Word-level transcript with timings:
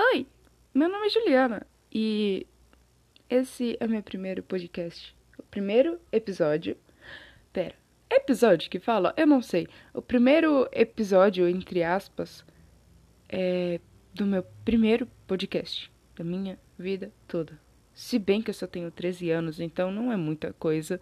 Oi, 0.00 0.28
meu 0.72 0.88
nome 0.88 1.08
é 1.08 1.10
Juliana 1.10 1.66
e 1.92 2.46
esse 3.28 3.76
é 3.80 3.86
meu 3.88 4.00
primeiro 4.00 4.44
podcast. 4.44 5.12
O 5.36 5.42
primeiro 5.42 6.00
episódio. 6.12 6.76
Pera, 7.52 7.74
episódio 8.08 8.70
que 8.70 8.78
fala? 8.78 9.12
Eu 9.16 9.26
não 9.26 9.42
sei. 9.42 9.66
O 9.92 10.00
primeiro 10.00 10.68
episódio, 10.70 11.48
entre 11.48 11.82
aspas, 11.82 12.44
é 13.28 13.80
do 14.14 14.24
meu 14.24 14.44
primeiro 14.64 15.04
podcast 15.26 15.90
da 16.14 16.22
minha 16.22 16.56
vida 16.78 17.12
toda. 17.26 17.58
Se 17.92 18.20
bem 18.20 18.40
que 18.40 18.50
eu 18.50 18.54
só 18.54 18.68
tenho 18.68 18.92
13 18.92 19.32
anos, 19.32 19.58
então 19.58 19.90
não 19.90 20.12
é 20.12 20.16
muita 20.16 20.52
coisa. 20.52 21.00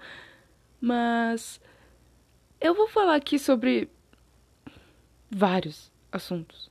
Mas 0.80 1.60
eu 2.58 2.74
vou 2.74 2.88
falar 2.88 3.16
aqui 3.16 3.38
sobre 3.38 3.90
vários 5.30 5.92
assuntos 6.10 6.70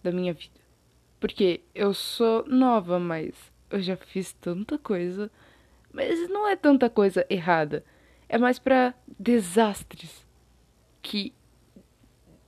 da 0.00 0.12
minha 0.12 0.32
vida. 0.32 0.65
Porque 1.18 1.62
eu 1.74 1.94
sou 1.94 2.44
nova, 2.46 2.98
mas 2.98 3.34
eu 3.70 3.80
já 3.80 3.96
fiz 3.96 4.32
tanta 4.34 4.78
coisa. 4.78 5.30
Mas 5.92 6.28
não 6.28 6.46
é 6.46 6.54
tanta 6.56 6.90
coisa 6.90 7.26
errada. 7.30 7.84
É 8.28 8.36
mais 8.36 8.58
para 8.58 8.94
desastres 9.18 10.26
que 11.00 11.32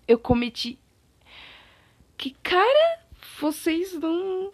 eu 0.06 0.18
cometi. 0.18 0.78
Que 2.16 2.34
cara, 2.42 3.00
vocês 3.40 3.94
não 3.94 4.52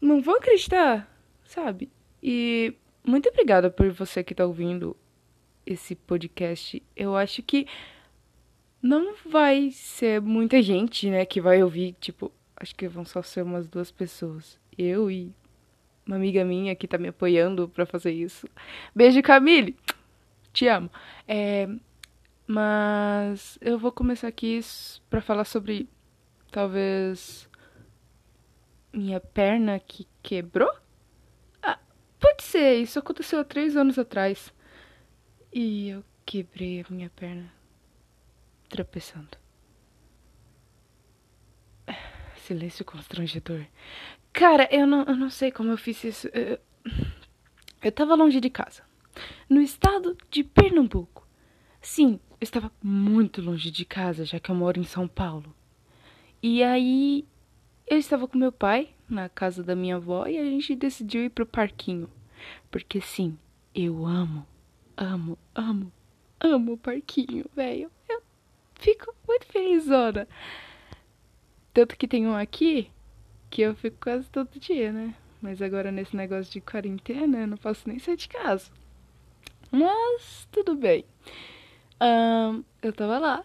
não 0.00 0.22
vão 0.22 0.36
acreditar, 0.36 1.10
sabe? 1.44 1.90
E 2.22 2.74
muito 3.04 3.28
obrigada 3.28 3.70
por 3.70 3.90
você 3.90 4.24
que 4.24 4.34
tá 4.34 4.46
ouvindo 4.46 4.96
esse 5.66 5.94
podcast. 5.94 6.82
Eu 6.96 7.16
acho 7.16 7.42
que 7.42 7.66
não 8.82 9.14
vai 9.26 9.70
ser 9.70 10.20
muita 10.20 10.62
gente, 10.62 11.10
né, 11.10 11.26
que 11.26 11.40
vai 11.40 11.62
ouvir, 11.62 11.94
tipo, 12.00 12.32
acho 12.60 12.74
que 12.74 12.86
vão 12.86 13.04
só 13.04 13.22
ser 13.22 13.42
umas 13.42 13.66
duas 13.66 13.90
pessoas. 13.90 14.60
Eu 14.76 15.10
e 15.10 15.34
uma 16.06 16.16
amiga 16.16 16.44
minha 16.44 16.76
que 16.76 16.86
tá 16.86 16.98
me 16.98 17.08
apoiando 17.08 17.68
para 17.68 17.86
fazer 17.86 18.12
isso. 18.12 18.46
Beijo, 18.94 19.22
Camille! 19.22 19.76
Te 20.52 20.68
amo. 20.68 20.90
É, 21.26 21.68
mas 22.46 23.58
eu 23.60 23.78
vou 23.78 23.90
começar 23.90 24.28
aqui 24.28 24.60
para 25.08 25.20
falar 25.20 25.44
sobre 25.44 25.88
talvez 26.50 27.48
minha 28.92 29.20
perna 29.20 29.78
que 29.78 30.06
quebrou? 30.22 30.72
Ah, 31.62 31.78
pode 32.18 32.42
ser, 32.42 32.74
isso 32.74 32.98
aconteceu 32.98 33.40
há 33.40 33.44
três 33.44 33.76
anos 33.76 33.98
atrás. 33.98 34.52
E 35.52 35.88
eu 35.90 36.04
quebrei 36.26 36.80
a 36.80 36.92
minha 36.92 37.10
perna 37.10 37.52
tropeçando. 38.68 39.39
Silêncio 42.40 42.84
constrangedor. 42.84 43.64
Cara, 44.32 44.68
eu 44.70 44.86
não, 44.86 45.02
eu 45.04 45.16
não 45.16 45.30
sei 45.30 45.50
como 45.50 45.70
eu 45.70 45.76
fiz 45.76 46.02
isso. 46.04 46.28
Eu, 46.28 46.58
eu 47.82 47.92
tava 47.92 48.14
longe 48.14 48.40
de 48.40 48.50
casa. 48.50 48.82
No 49.48 49.60
estado 49.60 50.16
de 50.30 50.44
Pernambuco. 50.44 51.26
Sim, 51.80 52.20
eu 52.32 52.44
estava 52.44 52.70
muito 52.82 53.40
longe 53.40 53.70
de 53.70 53.84
casa, 53.84 54.24
já 54.24 54.38
que 54.38 54.50
eu 54.50 54.54
moro 54.54 54.78
em 54.78 54.84
São 54.84 55.08
Paulo. 55.08 55.54
E 56.42 56.62
aí 56.62 57.26
eu 57.86 57.98
estava 57.98 58.28
com 58.28 58.38
meu 58.38 58.52
pai 58.52 58.90
na 59.08 59.28
casa 59.28 59.62
da 59.62 59.74
minha 59.74 59.96
avó 59.96 60.26
e 60.26 60.38
a 60.38 60.44
gente 60.44 60.74
decidiu 60.74 61.24
ir 61.24 61.30
pro 61.30 61.44
parquinho. 61.44 62.08
Porque 62.70 63.00
sim, 63.00 63.36
eu 63.74 64.06
amo, 64.06 64.46
amo, 64.96 65.38
amo, 65.54 65.92
amo 66.40 66.72
o 66.74 66.78
parquinho, 66.78 67.44
velho. 67.54 67.90
Eu 68.08 68.22
fico 68.76 69.14
muito 69.26 69.46
felizona. 69.46 70.28
Tanto 71.72 71.96
que 71.96 72.08
tem 72.08 72.26
um 72.26 72.34
aqui 72.34 72.90
que 73.48 73.62
eu 73.62 73.74
fico 73.74 73.96
quase 74.00 74.28
todo 74.28 74.58
dia, 74.58 74.92
né? 74.92 75.14
Mas 75.40 75.62
agora 75.62 75.90
nesse 75.90 76.16
negócio 76.16 76.52
de 76.52 76.60
quarentena 76.60 77.38
eu 77.38 77.46
não 77.46 77.56
posso 77.56 77.88
nem 77.88 77.98
sair 77.98 78.16
de 78.16 78.28
casa. 78.28 78.70
Mas 79.70 80.48
tudo 80.50 80.74
bem. 80.74 81.04
Um, 82.00 82.62
eu 82.82 82.92
tava 82.92 83.18
lá. 83.18 83.44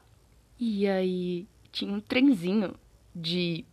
E 0.59 0.87
aí 0.87 1.47
tinha 1.71 1.93
um 1.93 1.99
trenzinho 1.99 2.73
de 3.13 3.65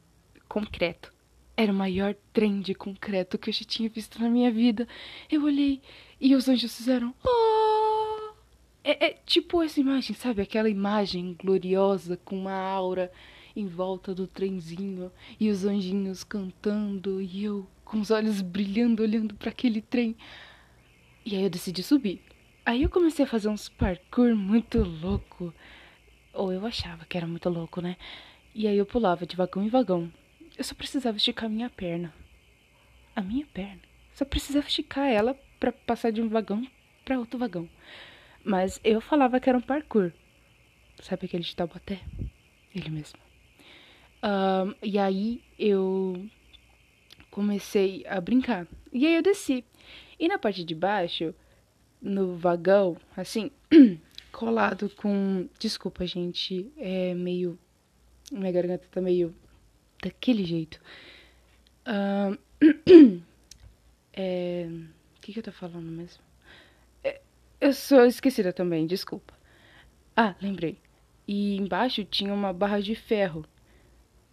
concreto. 0.49 1.13
Era 1.57 1.73
o 1.73 1.75
maior 1.75 2.15
trem 2.33 2.61
de 2.61 2.75
concreto 2.75 3.39
que 3.39 3.51
eu 3.51 3.55
já 3.55 3.65
tinha 3.65 3.89
visto 3.89 4.21
na 4.21 4.29
minha 4.29 4.51
vida. 4.51 4.87
Eu 5.31 5.45
olhei 5.45 5.81
e 6.21 6.35
os 6.35 6.49
anjos 6.49 6.77
fizeram. 6.77 7.15
Oh! 7.25 8.33
É, 8.85 9.07
é 9.07 9.19
tipo 9.25 9.63
essa 9.63 9.81
imagem, 9.81 10.15
sabe? 10.15 10.43
Aquela 10.43 10.69
imagem 10.69 11.37
gloriosa 11.41 12.19
com 12.25 12.37
uma 12.37 12.55
aura 12.55 13.13
em 13.55 13.67
volta 13.67 14.15
do 14.15 14.27
trenzinho 14.27 15.11
e 15.39 15.51
os 15.51 15.65
anjinhos 15.65 16.25
cantando 16.25 17.21
e 17.21 17.45
eu 17.45 17.67
com 17.85 18.01
os 18.01 18.11
olhos 18.11 18.41
brilhando 18.41 19.03
olhando 19.03 19.35
para 19.35 19.51
aquele 19.51 19.83
trem. 19.83 20.17
E 21.25 21.37
aí 21.37 21.43
eu 21.43 21.51
decidi 21.51 21.83
subir. 21.83 22.21
Aí 22.65 22.83
eu 22.83 22.89
comecei 22.89 23.25
a 23.25 23.29
fazer 23.29 23.49
uns 23.49 23.69
parkour 23.69 24.35
muito 24.35 24.79
louco. 24.79 25.53
Ou 26.33 26.53
eu 26.53 26.65
achava 26.65 27.05
que 27.05 27.17
era 27.17 27.27
muito 27.27 27.49
louco, 27.49 27.81
né? 27.81 27.97
E 28.55 28.67
aí 28.67 28.77
eu 28.77 28.87
pulava 28.87 29.27
de 29.27 29.37
vagão 29.37 29.63
em 29.63 29.69
vagão. 29.69 30.11
Eu 30.57 30.65
só 30.65 30.75
precisava 30.75 31.17
esticar 31.17 31.51
minha 31.51 31.69
perna. 31.69 32.13
A 33.15 33.21
minha 33.21 33.47
perna. 33.47 33.83
Só 34.15 34.25
precisava 34.25 34.67
esticar 34.67 35.09
ela 35.09 35.35
para 35.61 35.73
passar 35.73 36.11
de 36.11 36.23
um 36.23 36.29
vagão 36.29 36.67
para 37.05 37.19
outro 37.19 37.39
vagão. 37.39 37.69
Mas 38.45 38.81
eu 38.83 39.01
falava 39.01 39.39
que 39.39 39.49
era 39.49 39.59
um 39.59 39.63
parkour. 39.63 40.13
Sabe 41.01 41.27
aquele 41.27 41.43
de 41.43 41.55
Taubaté? 41.55 42.01
Ele 42.75 42.91
mesmo. 42.91 43.22
Um, 44.23 44.75
e 44.83 44.99
aí 44.99 45.43
eu 45.59 46.25
comecei 47.31 48.05
a 48.07 48.21
brincar. 48.21 48.67
E 48.93 49.07
aí 49.07 49.17
eu 49.17 49.23
desci. 49.23 49.65
E 50.19 50.29
na 50.29 50.39
parte 50.39 50.63
de 50.63 50.75
baixo, 50.75 51.35
no 52.01 52.37
vagão, 52.37 52.97
assim, 53.17 53.51
colado 54.31 54.89
com. 54.91 55.49
Desculpa, 55.59 56.07
gente. 56.07 56.71
É 56.77 57.15
meio. 57.15 57.59
Minha 58.31 58.53
garganta 58.53 58.87
tá 58.91 59.01
meio 59.01 59.35
daquele 60.03 60.45
jeito. 60.45 60.81
É... 64.15 64.69
O 65.17 65.21
que, 65.23 65.33
que 65.33 65.39
eu 65.39 65.43
tô 65.43 65.53
falando 65.53 65.91
mesmo? 65.91 66.23
É, 67.03 67.19
eu 67.59 67.73
sou 67.73 68.05
esquecida 68.05 68.53
também, 68.53 68.87
desculpa. 68.87 69.33
Ah, 70.15 70.35
lembrei. 70.43 70.77
E 71.27 71.57
embaixo 71.57 72.05
tinha 72.05 72.35
uma 72.35 72.53
barra 72.53 72.81
de 72.83 72.95
ferro 72.95 73.43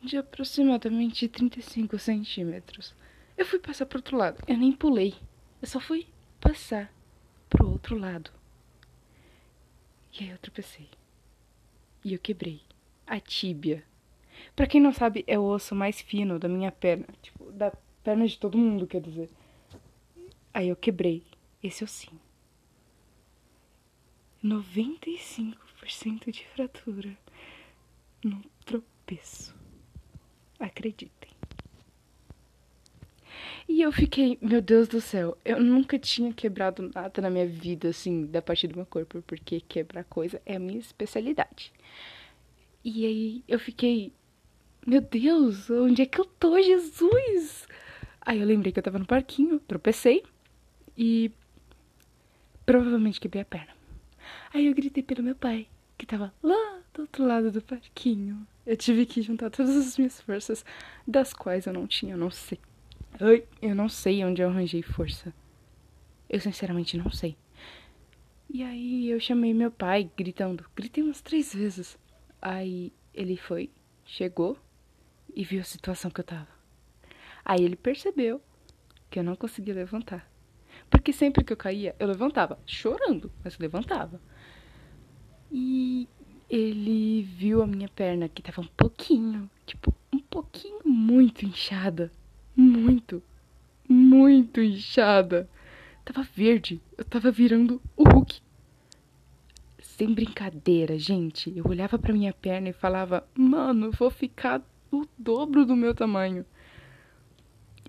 de 0.02 0.18
aproximadamente 0.18 1.28
35 1.28 1.98
centímetros. 2.00 2.96
Eu 3.38 3.46
fui 3.46 3.60
passar 3.60 3.86
pro 3.86 4.00
outro 4.00 4.18
lado. 4.18 4.44
Eu 4.48 4.58
nem 4.58 4.72
pulei. 4.72 5.16
Eu 5.62 5.68
só 5.68 5.80
fui 5.80 6.08
passar 6.40 6.94
pro 7.50 7.70
outro 7.70 7.98
lado. 7.98 8.32
E 10.20 10.24
aí 10.24 10.30
eu 10.30 10.38
tropecei. 10.38 10.90
E 12.04 12.14
eu 12.14 12.20
quebrei 12.20 12.62
a 13.06 13.20
tíbia 13.20 13.84
Pra 14.56 14.68
quem 14.68 14.82
não 14.82 14.94
sabe, 14.94 15.24
é 15.28 15.38
o 15.38 15.44
osso 15.44 15.76
mais 15.76 16.02
fino 16.02 16.40
da 16.40 16.48
minha 16.48 16.72
perna. 16.72 17.06
Tipo, 17.22 17.52
da 17.52 17.72
perna 18.04 18.28
de 18.28 18.38
todo 18.38 18.58
mundo, 18.58 18.88
quer 18.88 19.02
dizer. 19.02 19.30
Aí 20.54 20.70
eu 20.70 20.76
quebrei 20.76 21.24
esse 21.62 21.84
ossinho. 21.84 22.20
95% 24.44 26.32
de 26.32 26.46
fratura 26.48 27.18
no 28.24 28.42
tropeço. 28.66 29.56
Acreditem. 30.60 31.30
E 33.68 33.82
eu 33.82 33.92
fiquei, 33.92 34.38
meu 34.42 34.62
Deus 34.62 34.88
do 34.88 35.00
céu, 35.00 35.38
eu 35.46 35.62
nunca 35.62 35.98
tinha 36.00 36.34
quebrado 36.34 36.92
nada 36.94 37.22
na 37.22 37.30
minha 37.30 37.46
vida, 37.46 37.90
assim, 37.90 38.26
da 38.26 38.42
parte 38.42 38.68
do 38.68 38.76
meu 38.76 38.86
corpo, 38.86 39.22
porque 39.22 39.62
quebrar 39.62 40.04
coisa 40.04 40.42
é 40.46 40.56
a 40.56 40.60
minha 40.60 40.80
especialidade. 40.80 41.72
E 42.84 43.06
aí 43.06 43.44
eu 43.48 43.60
fiquei 43.60 44.12
meu 44.86 45.02
Deus, 45.02 45.70
onde 45.70 46.02
é 46.02 46.06
que 46.06 46.20
eu 46.20 46.26
tô, 46.26 46.60
Jesus? 46.62 47.68
Aí 48.22 48.40
eu 48.40 48.46
lembrei 48.48 48.72
que 48.72 48.80
eu 48.80 48.84
tava 48.84 48.98
no 48.98 49.06
parquinho, 49.06 49.60
tropecei 49.60 50.24
e 50.98 51.32
provavelmente 52.66 53.20
quebrei 53.20 53.42
a 53.42 53.46
perna. 53.46 53.74
Aí 54.54 54.66
eu 54.68 54.74
gritei 54.74 55.04
pelo 55.04 55.22
meu 55.22 55.36
pai, 55.36 55.68
que 56.00 56.06
tava 56.06 56.34
lá 56.42 56.82
do 56.94 57.02
outro 57.02 57.26
lado 57.26 57.52
do 57.52 57.62
parquinho. 57.62 58.48
Eu 58.66 58.78
tive 58.78 59.06
que 59.06 59.22
juntar 59.22 59.50
todas 59.50 59.76
as 59.76 59.98
minhas 59.98 60.22
forças, 60.22 60.66
das 61.06 61.34
quais 61.34 61.66
eu 61.66 61.74
não 61.74 61.86
tinha, 61.86 62.14
eu 62.14 62.18
não 62.18 62.32
sei. 62.32 62.60
Ai, 63.20 63.44
eu 63.62 63.76
não 63.76 63.90
sei 63.90 64.24
onde 64.24 64.42
eu 64.42 64.48
arranjei 64.50 64.82
força. 64.82 65.34
Eu 66.30 66.40
sinceramente 66.40 66.98
não 66.98 67.12
sei. 67.12 67.38
E 68.50 68.64
aí 68.64 69.10
eu 69.10 69.20
chamei 69.20 69.54
meu 69.54 69.70
pai, 69.70 70.10
gritando. 70.16 70.66
Gritei 70.74 71.04
umas 71.04 71.22
três 71.22 71.54
vezes. 71.54 72.00
Aí 72.42 72.94
ele 73.14 73.36
foi, 73.36 73.70
chegou, 74.06 74.58
e 75.36 75.44
viu 75.44 75.60
a 75.60 75.66
situação 75.66 76.10
que 76.10 76.22
eu 76.22 76.26
tava. 76.26 76.48
Aí 77.44 77.64
ele 77.64 77.76
percebeu 77.76 78.42
que 79.10 79.20
eu 79.20 79.24
não 79.24 79.36
conseguia 79.36 79.74
levantar. 79.74 80.30
Porque 80.90 81.12
sempre 81.12 81.44
que 81.44 81.52
eu 81.52 81.58
caía, 81.58 81.96
eu 82.00 82.08
levantava, 82.08 82.58
chorando, 82.66 83.32
mas 83.44 83.58
levantava. 83.58 84.22
E 85.52 86.08
ele 86.50 87.22
viu 87.22 87.62
a 87.62 87.68
minha 87.68 87.88
perna 87.88 88.28
que 88.28 88.42
tava 88.42 88.62
um 88.62 88.68
pouquinho, 88.78 89.50
tipo, 89.66 89.94
um 90.12 90.20
pouquinho 90.20 90.80
muito 90.86 91.46
inchada. 91.46 92.12
muito, 92.56 93.22
muito 93.88 94.62
inchada. 94.62 95.50
Tava 96.04 96.28
verde. 96.36 96.82
Eu 96.98 97.06
tava 97.06 97.32
virando 97.32 97.82
o 97.96 98.04
Hulk. 98.04 98.42
Sem 99.80 100.14
brincadeira, 100.14 100.98
gente. 100.98 101.56
Eu 101.56 101.66
olhava 101.68 101.98
pra 102.00 102.14
minha 102.14 102.34
perna 102.34 102.70
e 102.70 102.74
falava: 102.74 103.28
Mano, 103.36 103.92
vou 103.92 104.10
ficar 104.10 104.62
o 104.92 105.06
dobro 105.18 105.66
do 105.66 105.76
meu 105.76 105.94
tamanho. 105.94 106.46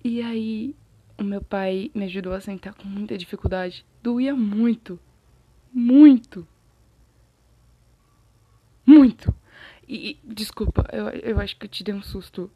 E 0.05 0.23
aí, 0.23 0.75
o 1.19 1.23
meu 1.23 1.43
pai 1.43 1.91
me 1.95 2.05
ajudou 2.05 2.33
a 2.33 2.41
sentar 2.41 2.75
com 2.75 2.89
muita 2.89 3.17
dificuldade. 3.17 3.85
Doía 4.03 4.35
muito. 4.35 4.99
Muito. 5.73 6.47
Muito. 9.01 9.35
E, 9.89 10.19
desculpa, 10.23 10.87
eu, 10.93 11.09
eu 11.09 11.41
acho 11.41 11.57
que 11.57 11.65
eu 11.65 11.71
te 11.71 11.83
dei 11.83 11.95
um 11.95 12.03
susto. 12.03 12.51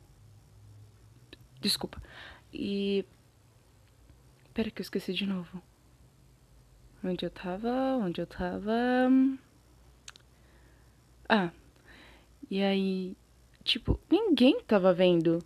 Desculpa. 1.59 2.03
E. 2.53 3.03
Pera 4.53 4.71
que 4.71 4.83
eu 4.83 4.85
esqueci 4.85 5.15
de 5.15 5.25
novo. 5.25 5.63
Onde 7.03 7.25
eu 7.25 7.31
tava? 7.31 7.71
Onde 7.97 8.21
eu 8.21 8.27
tava? 8.27 8.71
Ah. 11.27 11.51
E 12.51 12.63
aí. 12.63 13.17
Tipo, 13.63 13.99
ninguém 14.11 14.61
tava 14.61 14.93
vendo. 14.93 15.43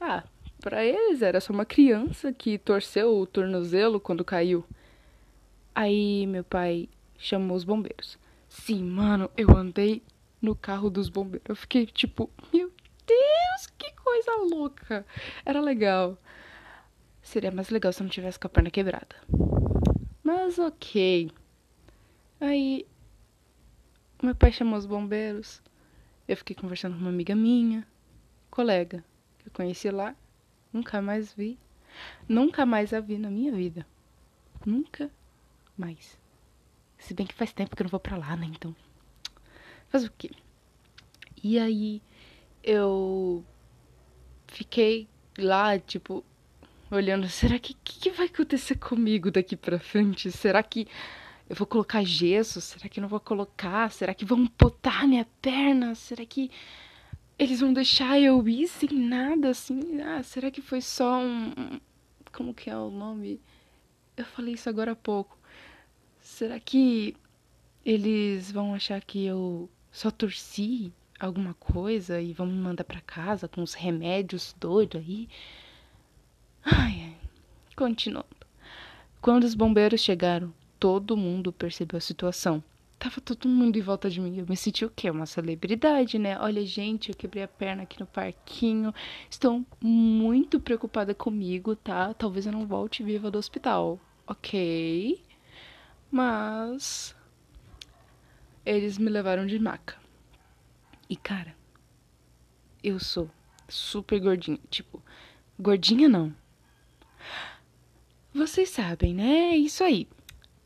Ah, 0.00 0.24
para 0.58 0.82
eles 0.86 1.20
era 1.20 1.38
só 1.38 1.52
uma 1.52 1.66
criança 1.66 2.32
que 2.32 2.56
torceu 2.56 3.14
o 3.18 3.26
tornozelo 3.26 4.00
quando 4.00 4.24
caiu. 4.24 4.64
Aí 5.74 6.26
meu 6.26 6.44
pai 6.44 6.88
chamou 7.18 7.54
os 7.54 7.64
bombeiros. 7.64 8.18
Sim, 8.64 8.84
mano, 8.84 9.30
eu 9.36 9.56
andei 9.56 10.02
no 10.42 10.54
carro 10.54 10.90
dos 10.90 11.08
bombeiros. 11.08 11.48
Eu 11.48 11.56
fiquei 11.56 11.86
tipo, 11.86 12.30
meu 12.52 12.70
Deus, 13.06 13.66
que 13.78 13.92
coisa 13.92 14.32
louca. 14.54 15.06
Era 15.44 15.60
legal. 15.60 16.18
Seria 17.22 17.50
mais 17.50 17.70
legal 17.70 17.92
se 17.92 18.02
eu 18.02 18.04
não 18.04 18.10
tivesse 18.10 18.38
com 18.38 18.46
a 18.46 18.50
perna 18.50 18.70
quebrada. 18.70 19.16
Mas 20.22 20.58
ok. 20.58 21.30
Aí 22.40 22.86
meu 24.22 24.34
pai 24.34 24.52
chamou 24.52 24.78
os 24.78 24.86
bombeiros. 24.86 25.62
Eu 26.26 26.36
fiquei 26.36 26.54
conversando 26.54 26.94
com 26.94 27.00
uma 27.00 27.10
amiga 27.10 27.34
minha, 27.34 27.86
colega, 28.50 29.02
que 29.38 29.48
eu 29.48 29.52
conheci 29.52 29.90
lá. 29.90 30.14
Nunca 30.72 31.00
mais 31.00 31.32
vi. 31.32 31.58
Nunca 32.28 32.66
mais 32.66 32.92
a 32.92 33.00
vi 33.00 33.16
na 33.16 33.30
minha 33.30 33.52
vida. 33.52 33.86
Nunca 34.66 35.10
mais. 35.76 36.18
Se 36.98 37.14
bem 37.14 37.26
que 37.26 37.34
faz 37.34 37.52
tempo 37.52 37.74
que 37.74 37.82
eu 37.82 37.84
não 37.84 37.90
vou 37.90 38.00
pra 38.00 38.16
lá, 38.16 38.36
né? 38.36 38.46
Então. 38.46 38.74
Faz 39.88 40.04
o 40.04 40.12
quê? 40.16 40.30
E 41.42 41.58
aí 41.58 42.02
eu 42.62 43.44
fiquei 44.48 45.08
lá, 45.38 45.78
tipo, 45.78 46.24
olhando, 46.90 47.28
será 47.28 47.58
que 47.58 47.74
que, 47.74 48.00
que 48.00 48.10
vai 48.10 48.26
acontecer 48.26 48.76
comigo 48.76 49.30
daqui 49.30 49.56
pra 49.56 49.78
frente? 49.78 50.30
Será 50.32 50.62
que 50.62 50.86
eu 51.48 51.56
vou 51.56 51.66
colocar 51.66 52.04
gesso? 52.04 52.60
Será 52.60 52.88
que 52.88 53.00
não 53.00 53.08
vou 53.08 53.20
colocar? 53.20 53.90
Será 53.90 54.12
que 54.12 54.24
vão 54.24 54.50
botar 54.58 55.06
minha 55.06 55.26
perna? 55.40 55.94
Será 55.94 56.24
que 56.26 56.50
eles 57.38 57.60
vão 57.60 57.72
deixar 57.72 58.20
eu 58.20 58.46
ir 58.48 58.66
sem 58.68 58.90
nada, 58.92 59.50
assim? 59.50 60.00
Ah, 60.02 60.22
será 60.22 60.50
que 60.50 60.60
foi 60.60 60.80
só 60.80 61.20
um. 61.20 61.80
Como 62.32 62.52
que 62.52 62.68
é 62.68 62.76
o 62.76 62.90
nome? 62.90 63.40
Eu 64.16 64.24
falei 64.24 64.54
isso 64.54 64.68
agora 64.68 64.92
há 64.92 64.96
pouco. 64.96 65.37
Será 66.38 66.60
que 66.60 67.16
eles 67.84 68.52
vão 68.52 68.72
achar 68.72 69.00
que 69.00 69.26
eu 69.26 69.68
só 69.90 70.08
torci 70.08 70.92
alguma 71.18 71.52
coisa 71.54 72.20
e 72.20 72.32
vão 72.32 72.46
me 72.46 72.52
mandar 72.52 72.84
para 72.84 73.00
casa 73.00 73.48
com 73.48 73.60
os 73.60 73.74
remédios 73.74 74.54
doidos 74.60 75.00
aí? 75.00 75.28
Ai, 76.64 77.02
ai. 77.06 77.16
Continuando. 77.74 78.28
Quando 79.20 79.42
os 79.42 79.56
bombeiros 79.56 80.00
chegaram, 80.00 80.54
todo 80.78 81.16
mundo 81.16 81.52
percebeu 81.52 81.98
a 81.98 82.00
situação. 82.00 82.62
Tava 83.00 83.20
todo 83.20 83.48
mundo 83.48 83.76
em 83.76 83.82
volta 83.82 84.08
de 84.08 84.20
mim. 84.20 84.38
Eu 84.38 84.46
me 84.48 84.56
senti 84.56 84.84
o 84.84 84.90
quê? 84.90 85.10
Uma 85.10 85.26
celebridade, 85.26 86.20
né? 86.20 86.38
Olha, 86.38 86.64
gente, 86.64 87.08
eu 87.08 87.16
quebrei 87.16 87.42
a 87.42 87.48
perna 87.48 87.82
aqui 87.82 87.98
no 87.98 88.06
parquinho. 88.06 88.94
Estou 89.28 89.66
muito 89.82 90.60
preocupada 90.60 91.12
comigo, 91.16 91.74
tá? 91.74 92.14
Talvez 92.14 92.46
eu 92.46 92.52
não 92.52 92.64
volte 92.64 93.02
viva 93.02 93.28
do 93.28 93.38
hospital. 93.38 93.98
Ok. 94.24 95.20
Mas. 96.10 97.14
Eles 98.64 98.98
me 98.98 99.10
levaram 99.10 99.46
de 99.46 99.58
maca. 99.58 99.96
E, 101.08 101.16
cara, 101.16 101.56
eu 102.82 102.98
sou 102.98 103.30
super 103.68 104.20
gordinha. 104.20 104.58
Tipo, 104.70 105.02
gordinha 105.58 106.08
não. 106.08 106.34
Vocês 108.34 108.68
sabem, 108.70 109.14
né? 109.14 109.56
Isso 109.56 109.82
aí. 109.82 110.06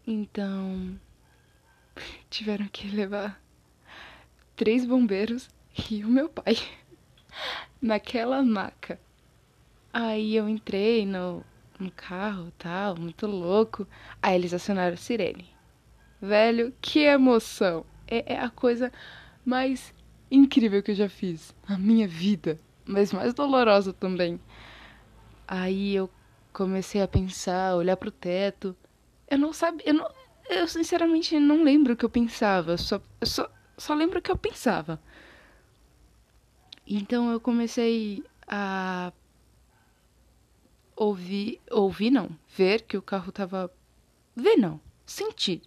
Então 0.06 0.98
tiveram 2.28 2.66
que 2.68 2.88
levar 2.88 3.40
três 4.56 4.84
bombeiros 4.84 5.48
e 5.90 6.04
o 6.04 6.08
meu 6.08 6.28
pai 6.28 6.56
naquela 7.80 8.42
maca. 8.42 8.98
Aí 9.92 10.34
eu 10.34 10.48
entrei 10.48 11.04
no, 11.06 11.44
no 11.82 11.90
carro 11.90 12.52
tal, 12.58 12.96
muito 12.96 13.26
louco. 13.26 13.87
Aí 14.23 14.34
eles 14.34 14.55
acionaram 14.55 14.94
a 14.94 14.96
sirene. 14.96 15.50
Velho, 16.20 16.73
que 16.81 17.00
emoção! 17.00 17.84
É, 18.06 18.34
é 18.34 18.40
a 18.40 18.49
coisa 18.49 18.93
mais 19.44 19.93
incrível 20.31 20.82
que 20.82 20.93
eu 20.93 20.94
já 20.94 21.08
fiz 21.08 21.55
na 21.69 21.76
minha 21.76 22.06
vida, 22.06 22.58
mas 22.84 23.12
mais 23.12 23.34
dolorosa 23.34 23.93
também. 23.93 24.40
Aí 25.46 25.94
eu 25.94 26.08
comecei 26.52 27.02
a 27.02 27.08
pensar, 27.08 27.76
olhar 27.76 27.96
pro 27.96 28.11
teto. 28.11 28.76
Eu 29.29 29.38
não 29.38 29.52
sabia, 29.52 29.88
eu 29.88 29.94
não, 29.94 30.11
eu 30.49 30.69
sinceramente 30.69 31.38
não 31.38 31.62
lembro 31.62 31.94
o 31.94 31.96
que 31.96 32.05
eu 32.05 32.11
pensava, 32.11 32.76
só, 32.76 33.00
só, 33.23 33.50
só 33.76 33.94
lembro 33.94 34.19
o 34.19 34.23
que 34.23 34.31
eu 34.31 34.37
pensava. 34.37 35.00
Então 36.87 37.31
eu 37.31 37.40
comecei 37.40 38.23
a 38.46 39.12
ouvir, 40.96 41.60
ouvir 41.70 42.10
não, 42.10 42.30
ver 42.56 42.82
que 42.82 42.96
o 42.96 43.02
carro 43.02 43.32
tava. 43.32 43.70
Ver 44.34 44.56
não, 44.56 44.80
sentir 45.04 45.62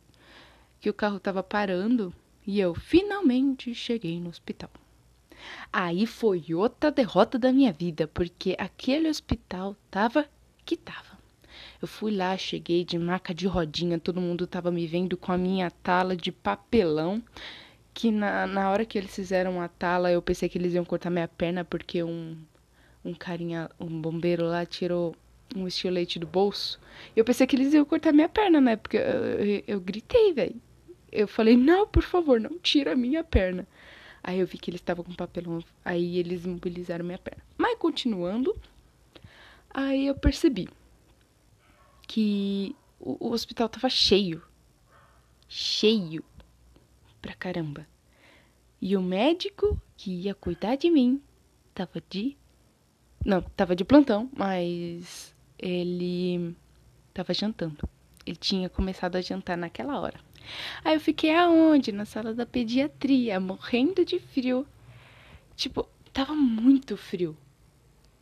que 0.80 0.90
o 0.90 0.94
carro 0.94 1.20
tava 1.20 1.42
parando 1.42 2.14
e 2.46 2.60
eu 2.60 2.76
finalmente 2.76 3.74
cheguei 3.74 4.20
no 4.20 4.30
hospital. 4.30 4.70
Aí 5.72 6.06
foi 6.06 6.54
outra 6.54 6.92
derrota 6.92 7.38
da 7.38 7.52
minha 7.52 7.74
vida, 7.74 8.08
porque 8.08 8.56
aquele 8.58 9.10
hospital 9.10 9.76
tava 9.90 10.28
que 10.64 10.78
tava. 10.78 11.16
Eu 11.82 11.88
fui 11.88 12.16
lá, 12.16 12.38
cheguei 12.38 12.84
de 12.84 12.98
maca 12.98 13.34
de 13.34 13.48
rodinha, 13.48 14.00
todo 14.00 14.22
mundo 14.22 14.48
tava 14.48 14.72
me 14.72 14.88
vendo 14.88 15.18
com 15.18 15.32
a 15.32 15.38
minha 15.38 15.70
tala 15.70 16.16
de 16.16 16.32
papelão. 16.32 17.22
Que 17.94 18.12
na, 18.12 18.46
na 18.46 18.70
hora 18.70 18.86
que 18.86 18.98
eles 18.98 19.16
fizeram 19.16 19.62
a 19.62 19.68
tala, 19.68 20.12
eu 20.12 20.22
pensei 20.22 20.50
que 20.50 20.58
eles 20.58 20.74
iam 20.74 20.84
cortar 20.84 21.10
minha 21.10 21.28
perna, 21.28 21.64
porque 21.64 22.04
um, 22.04 22.38
um 23.06 23.14
carinha, 23.14 23.70
um 23.80 24.02
bombeiro 24.02 24.46
lá 24.46 24.66
tirou 24.66 25.16
um 25.56 25.68
estilete 25.68 26.18
do 26.18 26.26
bolso. 26.26 26.80
Eu 27.16 27.24
pensei 27.24 27.46
que 27.46 27.56
eles 27.56 27.74
iam 27.74 27.86
cortar 27.86 28.12
minha 28.12 28.28
perna, 28.28 28.60
né? 28.60 28.76
Porque 28.76 28.98
eu, 28.98 29.04
eu, 29.04 29.64
eu 29.68 29.80
gritei, 29.80 30.34
velho. 30.34 30.60
Eu 31.12 31.28
falei, 31.28 31.56
não, 31.56 31.88
por 31.88 32.04
favor, 32.04 32.42
não 32.42 32.58
tira 32.60 32.94
a 32.94 32.96
minha 32.96 33.24
perna. 33.24 33.68
Aí 34.24 34.40
eu 34.40 34.48
vi 34.48 34.58
que 34.58 34.72
eles 34.72 34.82
estavam 34.82 35.04
com 35.04 35.14
papelão, 35.14 35.64
aí 35.84 36.18
eles 36.18 36.46
imobilizaram 36.46 37.06
minha 37.06 37.20
perna. 37.20 37.44
Mas 37.56 37.78
continuando, 37.78 38.60
aí 39.70 40.08
eu 40.08 40.16
percebi 40.16 40.68
que 42.08 42.76
o, 43.00 43.28
o 43.28 43.32
hospital 43.32 43.70
tava 43.70 43.88
cheio. 43.88 44.42
Cheio. 45.48 46.24
Pra 47.22 47.36
caramba. 47.36 47.88
E 48.82 48.98
o 48.98 49.02
médico 49.02 49.80
que 49.96 50.12
ia 50.12 50.34
cuidar 50.34 50.76
de 50.76 50.90
mim 50.90 51.22
tava 51.74 52.02
de. 52.10 52.36
Não, 53.26 53.42
tava 53.42 53.76
de 53.76 53.84
plantão, 53.84 54.30
mas 54.38 55.36
ele 55.58 56.56
tava 57.12 57.34
jantando. 57.34 57.90
Ele 58.24 58.36
tinha 58.36 58.70
começado 58.70 59.16
a 59.16 59.22
jantar 59.22 59.58
naquela 59.58 60.00
hora. 60.00 60.20
Aí 60.84 60.94
eu 60.94 61.00
fiquei 61.00 61.36
aonde? 61.36 61.92
Na 61.92 62.06
sala 62.06 62.36
da 62.36 62.46
pediatria, 62.46 63.40
morrendo 63.40 64.06
de 64.06 64.20
frio. 64.20 64.68
Tipo, 65.56 65.90
tava 66.14 66.36
muito 66.36 66.96
frio. 66.96 67.36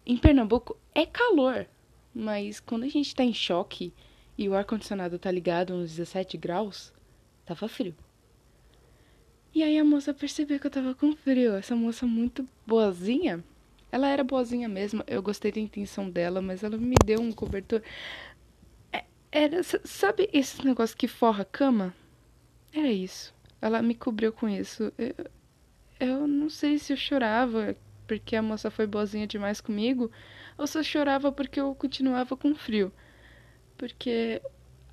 Em 0.05 0.17
Pernambuco 0.17 0.77
é 0.95 1.05
calor, 1.05 1.67
mas 2.15 2.61
quando 2.61 2.83
a 2.83 2.89
gente 2.89 3.13
tá 3.13 3.25
em 3.25 3.33
choque 3.33 3.93
e 4.37 4.47
o 4.47 4.55
ar-condicionado 4.55 5.19
tá 5.19 5.29
ligado 5.29 5.75
nos 5.75 5.91
17 5.91 6.37
graus, 6.37 6.93
tava 7.45 7.67
frio. 7.67 7.93
E 9.53 9.61
aí 9.61 9.77
a 9.77 9.83
moça 9.83 10.13
percebeu 10.13 10.59
que 10.59 10.67
eu 10.67 10.71
tava 10.71 10.95
com 10.95 11.13
frio. 11.13 11.55
Essa 11.55 11.75
moça 11.75 12.05
muito 12.05 12.47
boazinha. 12.65 13.43
Ela 13.93 14.07
era 14.07 14.23
boazinha 14.23 14.67
mesmo. 14.67 15.03
Eu 15.05 15.21
gostei 15.21 15.51
da 15.51 15.59
intenção 15.59 16.09
dela, 16.09 16.41
mas 16.41 16.63
ela 16.63 16.77
me 16.77 16.95
deu 17.05 17.21
um 17.21 17.31
cobertor. 17.31 17.79
É, 18.91 19.03
era, 19.31 19.61
sabe 19.61 20.27
esse 20.33 20.65
negócio 20.65 20.97
que 20.97 21.07
forra 21.07 21.43
a 21.43 21.45
cama? 21.45 21.93
Era 22.73 22.87
isso. 22.91 23.35
Ela 23.61 23.83
me 23.83 23.93
cobriu 23.93 24.33
com 24.33 24.49
isso. 24.49 24.91
Eu, 24.97 25.13
eu 25.99 26.27
não 26.27 26.49
sei 26.49 26.79
se 26.79 26.91
eu 26.91 26.97
chorava, 26.97 27.77
porque 28.07 28.35
a 28.35 28.41
moça 28.41 28.71
foi 28.71 28.87
boazinha 28.87 29.27
demais 29.27 29.61
comigo, 29.61 30.09
ou 30.57 30.65
se 30.65 30.75
eu 30.79 30.83
chorava 30.83 31.31
porque 31.31 31.61
eu 31.61 31.75
continuava 31.75 32.35
com 32.35 32.55
frio. 32.55 32.91
Porque 33.77 34.41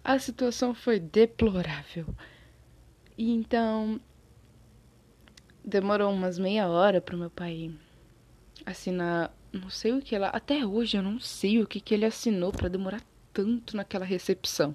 a 0.05 0.19
situação 0.19 0.75
foi 0.75 1.01
deplorável. 1.01 2.05
E 3.17 3.31
então 3.31 3.99
demorou 5.65 6.13
umas 6.13 6.39
meia 6.39 6.69
hora 6.69 7.01
pro 7.01 7.17
meu 7.17 7.31
pai 7.31 7.73
assinar, 8.67 9.35
não 9.53 9.71
sei 9.71 9.93
o 9.93 10.01
que 10.01 10.17
lá, 10.17 10.29
até 10.29 10.65
hoje 10.65 10.97
eu 10.97 11.03
não 11.03 11.19
sei 11.21 11.61
o 11.61 11.67
que 11.67 11.81
que 11.81 11.95
ele 11.95 12.05
assinou 12.05 12.53
para 12.53 12.69
demorar 12.69 13.03
tanto 13.33 13.77
naquela 13.77 14.05
recepção. 14.05 14.75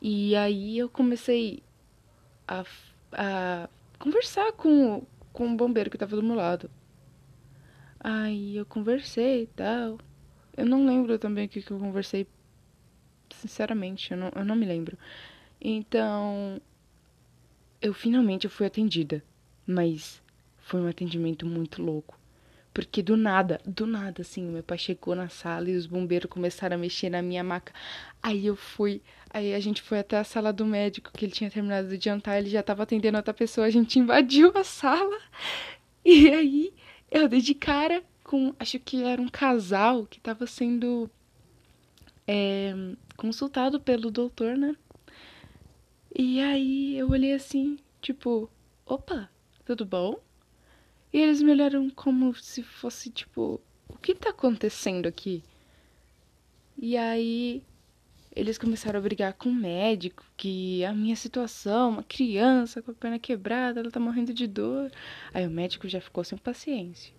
E 0.00 0.34
aí 0.34 0.78
eu 0.78 0.88
comecei 0.88 1.62
a, 2.46 2.64
a 3.12 3.68
conversar 3.98 4.52
com, 4.52 5.06
com 5.32 5.52
o 5.52 5.56
bombeiro 5.56 5.90
que 5.90 5.98
tava 5.98 6.16
do 6.16 6.22
meu 6.22 6.34
lado. 6.34 6.70
Aí 8.00 8.56
eu 8.56 8.66
conversei 8.66 9.44
e 9.44 9.46
tal. 9.46 9.98
Eu 10.56 10.66
não 10.66 10.84
lembro 10.86 11.18
também 11.18 11.46
o 11.46 11.48
que, 11.48 11.62
que 11.62 11.70
eu 11.70 11.78
conversei. 11.78 12.26
Sinceramente, 13.30 14.10
eu 14.12 14.18
não, 14.18 14.32
eu 14.34 14.44
não 14.44 14.56
me 14.56 14.66
lembro. 14.66 14.98
Então, 15.60 16.60
eu 17.80 17.94
finalmente 17.94 18.48
fui 18.48 18.66
atendida. 18.66 19.22
Mas 19.66 20.21
foi 20.62 20.80
um 20.80 20.88
atendimento 20.88 21.46
muito 21.46 21.82
louco. 21.82 22.18
Porque 22.72 23.02
do 23.02 23.16
nada, 23.18 23.60
do 23.66 23.86
nada, 23.86 24.22
assim, 24.22 24.44
meu 24.44 24.62
pai 24.62 24.78
chegou 24.78 25.14
na 25.14 25.28
sala 25.28 25.68
e 25.68 25.76
os 25.76 25.86
bombeiros 25.86 26.30
começaram 26.30 26.76
a 26.76 26.78
mexer 26.78 27.10
na 27.10 27.20
minha 27.20 27.44
maca. 27.44 27.72
Aí 28.22 28.46
eu 28.46 28.56
fui, 28.56 29.02
aí 29.28 29.52
a 29.52 29.60
gente 29.60 29.82
foi 29.82 29.98
até 29.98 30.16
a 30.16 30.24
sala 30.24 30.52
do 30.52 30.64
médico, 30.64 31.10
que 31.12 31.26
ele 31.26 31.32
tinha 31.32 31.50
terminado 31.50 31.96
de 31.96 32.02
jantar, 32.02 32.38
ele 32.38 32.48
já 32.48 32.62
tava 32.62 32.84
atendendo 32.84 33.18
outra 33.18 33.34
pessoa, 33.34 33.66
a 33.66 33.70
gente 33.70 33.98
invadiu 33.98 34.50
a 34.56 34.64
sala. 34.64 35.18
E 36.04 36.30
aí 36.30 36.72
eu 37.10 37.28
dei 37.28 37.40
de 37.40 37.54
cara 37.54 38.02
com, 38.24 38.54
acho 38.58 38.78
que 38.80 39.04
era 39.04 39.20
um 39.20 39.28
casal 39.28 40.06
que 40.06 40.18
tava 40.18 40.46
sendo 40.46 41.10
é, 42.26 42.74
consultado 43.16 43.78
pelo 43.78 44.10
doutor, 44.10 44.56
né? 44.56 44.74
E 46.16 46.40
aí 46.40 46.98
eu 46.98 47.10
olhei 47.10 47.34
assim, 47.34 47.78
tipo, 48.00 48.50
opa, 48.86 49.30
tudo 49.64 49.84
bom? 49.84 50.18
E 51.12 51.18
eles 51.18 51.42
me 51.42 51.52
olharam 51.52 51.90
como 51.90 52.34
se 52.34 52.62
fosse 52.62 53.10
tipo, 53.10 53.60
o 53.88 53.98
que 53.98 54.14
tá 54.14 54.30
acontecendo 54.30 55.06
aqui? 55.06 55.42
E 56.78 56.96
aí 56.96 57.62
eles 58.34 58.56
começaram 58.56 58.98
a 58.98 59.02
brigar 59.02 59.34
com 59.34 59.50
o 59.50 59.54
médico, 59.54 60.24
que 60.36 60.82
a 60.84 60.92
minha 60.94 61.14
situação, 61.14 61.90
uma 61.90 62.02
criança 62.02 62.80
com 62.80 62.90
a 62.90 62.94
perna 62.94 63.18
quebrada, 63.18 63.80
ela 63.80 63.90
tá 63.90 64.00
morrendo 64.00 64.32
de 64.32 64.46
dor. 64.46 64.90
Aí 65.34 65.46
o 65.46 65.50
médico 65.50 65.86
já 65.86 66.00
ficou 66.00 66.24
sem 66.24 66.38
paciência 66.38 67.12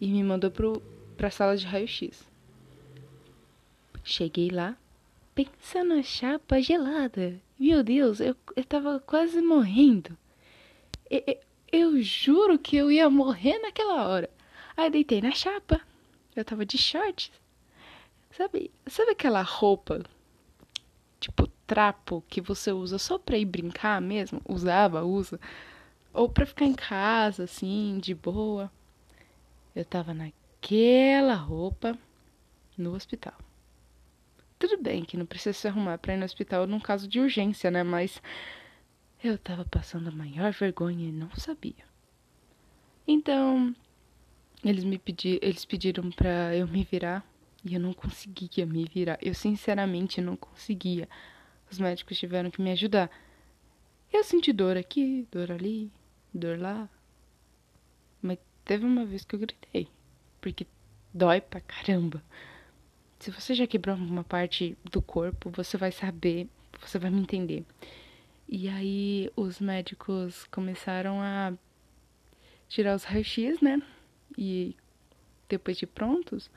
e 0.00 0.08
me 0.08 0.22
mandou 0.24 0.50
pro, 0.50 0.82
pra 1.16 1.30
sala 1.30 1.56
de 1.56 1.64
raio-x. 1.64 2.26
Cheguei 4.02 4.50
lá, 4.50 4.76
pensa 5.34 5.84
na 5.84 6.02
chapa 6.02 6.60
gelada. 6.60 7.40
Meu 7.58 7.84
Deus, 7.84 8.20
eu, 8.20 8.34
eu 8.56 8.64
tava 8.64 8.98
quase 9.00 9.40
morrendo. 9.40 10.16
Eu, 11.08 11.22
eu 11.72 12.00
juro 12.02 12.58
que 12.58 12.76
eu 12.76 12.90
ia 12.90 13.08
morrer 13.10 13.58
naquela 13.58 14.08
hora. 14.08 14.30
Aí 14.76 14.90
deitei 14.90 15.20
na 15.20 15.32
chapa. 15.32 15.80
Eu 16.34 16.44
tava 16.44 16.64
de 16.64 16.78
shorts. 16.78 17.32
Sabe, 18.30 18.70
sabe 18.86 19.12
aquela 19.12 19.42
roupa 19.42 20.04
tipo 21.18 21.48
trapo 21.66 22.24
que 22.28 22.40
você 22.40 22.72
usa 22.72 22.98
só 22.98 23.18
pra 23.18 23.36
ir 23.36 23.44
brincar 23.44 24.00
mesmo? 24.00 24.40
Usava, 24.48 25.02
usa. 25.02 25.40
Ou 26.12 26.28
pra 26.28 26.46
ficar 26.46 26.64
em 26.64 26.74
casa, 26.74 27.44
assim, 27.44 27.98
de 28.00 28.14
boa. 28.14 28.70
Eu 29.74 29.84
tava 29.84 30.14
naquela 30.14 31.34
roupa 31.34 31.96
no 32.76 32.94
hospital. 32.94 33.34
Tudo 34.58 34.82
bem 34.82 35.04
que 35.04 35.16
não 35.16 35.26
precisa 35.26 35.52
se 35.52 35.68
arrumar 35.68 35.98
pra 35.98 36.14
ir 36.14 36.16
no 36.16 36.24
hospital 36.24 36.66
num 36.66 36.80
caso 36.80 37.06
de 37.06 37.20
urgência, 37.20 37.70
né? 37.70 37.82
Mas 37.82 38.20
eu 39.22 39.34
estava 39.34 39.64
passando 39.64 40.08
a 40.08 40.12
maior 40.12 40.52
vergonha 40.52 41.08
e 41.08 41.12
não 41.12 41.30
sabia. 41.36 41.84
Então, 43.06 43.74
eles 44.64 44.84
me 44.84 44.98
pediram, 44.98 45.38
eles 45.42 45.64
pediram 45.64 46.10
para 46.10 46.54
eu 46.54 46.66
me 46.68 46.84
virar 46.84 47.24
e 47.64 47.74
eu 47.74 47.80
não 47.80 47.92
conseguia 47.92 48.64
me 48.66 48.84
virar. 48.84 49.18
Eu 49.20 49.34
sinceramente 49.34 50.20
não 50.20 50.36
conseguia. 50.36 51.08
Os 51.70 51.78
médicos 51.78 52.18
tiveram 52.18 52.50
que 52.50 52.62
me 52.62 52.70
ajudar. 52.72 53.10
Eu 54.12 54.24
senti 54.24 54.52
dor 54.52 54.76
aqui, 54.76 55.26
dor 55.30 55.50
ali, 55.50 55.90
dor 56.32 56.58
lá. 56.58 56.88
Mas 58.22 58.38
teve 58.64 58.84
uma 58.84 59.04
vez 59.04 59.24
que 59.24 59.34
eu 59.34 59.40
gritei, 59.40 59.88
porque 60.40 60.66
dói 61.12 61.40
pra 61.40 61.60
caramba. 61.60 62.22
Se 63.18 63.30
você 63.30 63.54
já 63.54 63.66
quebrou 63.66 63.96
uma 63.96 64.22
parte 64.22 64.78
do 64.90 65.02
corpo, 65.02 65.50
você 65.50 65.76
vai 65.76 65.90
saber, 65.90 66.48
você 66.80 66.98
vai 66.98 67.10
me 67.10 67.20
entender. 67.20 67.64
E 68.48 68.66
aí 68.66 69.30
os 69.36 69.60
médicos 69.60 70.46
começaram 70.46 71.20
a 71.20 71.52
tirar 72.66 72.94
os 72.94 73.04
raios-x, 73.04 73.60
né? 73.60 73.82
E 74.38 74.74
depois 75.48 75.76
de 75.76 75.86
prontos, 75.86 76.50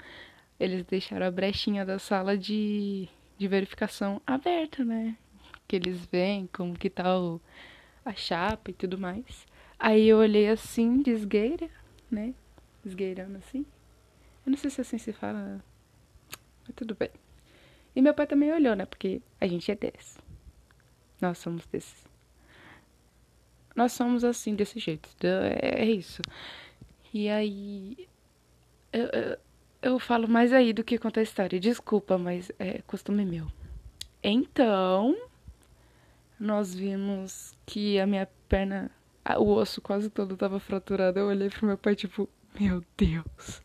eles 0.58 0.86
deixaram 0.86 1.26
a 1.26 1.32
brechinha 1.32 1.86
da 1.86 2.00
sala 2.00 2.38
de, 2.38 3.10
de 3.38 3.48
verificação 3.48 4.22
aberta, 4.26 4.86
né? 4.86 5.18
Que 5.68 5.76
eles 5.76 6.06
veem 6.06 6.48
como 6.54 6.80
que 6.80 6.90
tá 6.90 7.20
o, 7.20 7.42
a 8.06 8.14
chapa 8.14 8.72
e 8.72 8.74
tudo 8.74 8.98
mais. 8.98 9.46
Aí 9.78 10.08
eu 10.08 10.20
olhei 10.20 10.48
assim, 10.48 11.02
de 11.02 11.12
esgueira, 11.12 11.70
né? 12.10 12.34
Esgueirando 12.86 13.38
assim. 13.38 13.66
Eu 14.46 14.52
não 14.52 14.58
sei 14.58 14.70
se 14.70 14.80
assim 14.80 14.98
se 14.98 15.12
fala, 15.12 15.62
mas 16.66 16.76
tudo 16.76 16.96
bem. 16.96 17.12
E 17.94 18.02
meu 18.02 18.14
pai 18.14 18.28
também 18.28 18.54
olhou, 18.54 18.76
né? 18.76 18.86
Porque 18.86 19.22
a 19.42 19.48
gente 19.48 19.70
é 19.70 19.76
desse. 19.76 20.31
Nós 21.22 21.38
somos 21.38 21.68
desses. 21.68 22.04
Nós 23.76 23.94
somos 23.94 24.24
assim, 24.24 24.56
desse 24.56 24.80
jeito. 24.80 25.10
É, 25.24 25.84
é 25.84 25.86
isso. 25.86 26.22
E 27.14 27.30
aí. 27.30 28.08
Eu, 28.92 29.06
eu, 29.08 29.38
eu, 29.82 30.00
falo 30.00 30.28
mais 30.28 30.52
aí 30.52 30.74
do 30.74 30.84
que 30.84 30.98
contar 30.98 31.22
a 31.22 31.24
história. 31.24 31.60
Desculpa, 31.60 32.18
mas 32.18 32.52
é 32.60 32.82
costume 32.82 33.24
meu. 33.24 33.48
Então. 34.24 35.16
Nós 36.40 36.74
vimos 36.74 37.54
que 37.66 38.00
a 38.00 38.08
minha 38.08 38.28
perna. 38.50 38.90
O 39.38 39.54
osso 39.54 39.80
quase 39.80 40.10
todo 40.10 40.34
estava 40.34 40.60
fraturado. 40.60 41.20
Eu 41.20 41.28
olhei 41.28 41.50
pro 41.50 41.68
meu 41.68 41.78
pai, 41.78 41.96
tipo, 41.96 42.28
meu 42.60 42.84
Deus. 42.98 43.62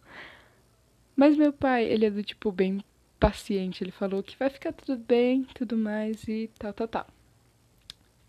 Mas 1.16 1.34
meu 1.34 1.50
pai, 1.50 1.84
ele 1.86 2.04
é 2.04 2.10
do 2.10 2.22
tipo 2.22 2.52
bem 2.52 2.84
paciente. 3.18 3.82
Ele 3.82 3.90
falou 3.90 4.22
que 4.22 4.36
vai 4.36 4.50
ficar 4.50 4.72
tudo 4.72 4.98
bem, 4.98 5.44
tudo 5.54 5.76
mais 5.76 6.28
e 6.28 6.50
tal, 6.58 6.74
tal, 6.74 6.86
tal. 6.86 7.15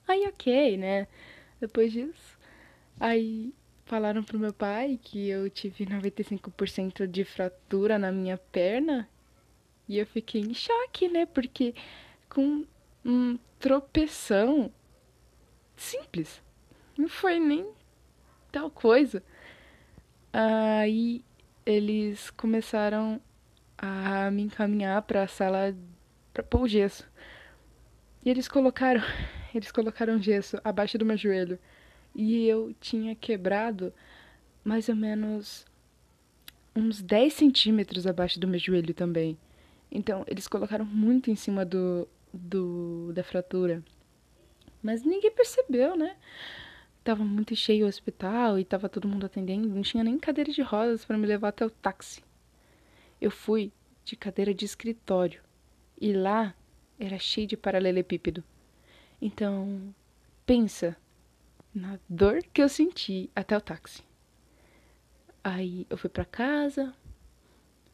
Aí, 0.07 0.25
ok, 0.27 0.77
né? 0.77 1.07
Depois 1.59 1.91
disso, 1.91 2.37
aí 2.99 3.53
falaram 3.85 4.23
pro 4.23 4.39
meu 4.39 4.53
pai 4.53 4.99
que 5.01 5.27
eu 5.29 5.49
tive 5.49 5.85
95% 5.85 7.07
de 7.07 7.23
fratura 7.23 7.97
na 7.97 8.11
minha 8.11 8.37
perna. 8.37 9.09
E 9.87 9.97
eu 9.97 10.05
fiquei 10.05 10.41
em 10.41 10.53
choque, 10.53 11.07
né? 11.07 11.25
Porque 11.25 11.73
com 12.29 12.65
um 13.03 13.37
tropeção 13.59 14.71
simples. 15.75 16.41
Não 16.97 17.07
foi 17.07 17.39
nem 17.39 17.67
tal 18.51 18.69
coisa. 18.69 19.23
Aí 20.33 21.23
eles 21.65 22.29
começaram 22.31 23.21
a 23.77 24.29
me 24.31 24.43
encaminhar 24.43 25.01
para 25.03 25.23
a 25.23 25.27
sala 25.27 25.75
para 26.33 26.43
pôr 26.43 26.61
o 26.61 26.67
gesso. 26.67 27.09
E 28.23 28.29
eles 28.29 28.47
colocaram 28.47 29.01
eles 29.53 29.71
colocaram 29.71 30.21
gesso 30.21 30.59
abaixo 30.63 30.97
do 30.97 31.05
meu 31.05 31.17
joelho. 31.17 31.59
E 32.15 32.47
eu 32.47 32.73
tinha 32.79 33.15
quebrado 33.15 33.93
mais 34.63 34.89
ou 34.89 34.95
menos 34.95 35.65
uns 36.75 37.01
10 37.01 37.33
centímetros 37.33 38.05
abaixo 38.05 38.39
do 38.39 38.47
meu 38.47 38.59
joelho 38.59 38.93
também. 38.93 39.37
Então, 39.91 40.23
eles 40.27 40.47
colocaram 40.47 40.85
muito 40.85 41.31
em 41.31 41.35
cima 41.35 41.65
do, 41.65 42.07
do 42.33 43.11
da 43.13 43.23
fratura. 43.23 43.83
Mas 44.81 45.03
ninguém 45.03 45.31
percebeu, 45.31 45.95
né? 45.95 46.17
Tava 47.03 47.23
muito 47.23 47.55
cheio 47.55 47.85
o 47.85 47.89
hospital 47.89 48.59
e 48.59 48.65
tava 48.65 48.89
todo 48.89 49.07
mundo 49.07 49.25
atendendo. 49.25 49.67
Não 49.69 49.81
tinha 49.81 50.03
nem 50.03 50.19
cadeira 50.19 50.51
de 50.51 50.61
rodas 50.61 51.05
para 51.05 51.17
me 51.17 51.25
levar 51.25 51.49
até 51.49 51.65
o 51.65 51.69
táxi. 51.69 52.21
Eu 53.19 53.31
fui 53.31 53.71
de 54.03 54.15
cadeira 54.15 54.53
de 54.53 54.65
escritório. 54.65 55.41
E 55.99 56.13
lá 56.13 56.53
era 56.99 57.17
cheio 57.17 57.47
de 57.47 57.57
paralelepípedo. 57.57 58.43
Então, 59.21 59.93
pensa 60.45 60.95
na 61.73 61.99
dor 62.07 62.43
que 62.53 62.61
eu 62.61 62.69
senti 62.69 63.29
até 63.35 63.57
o 63.57 63.61
táxi. 63.61 64.03
Aí 65.43 65.87
eu 65.89 65.97
fui 65.97 66.09
para 66.09 66.25
casa, 66.25 66.93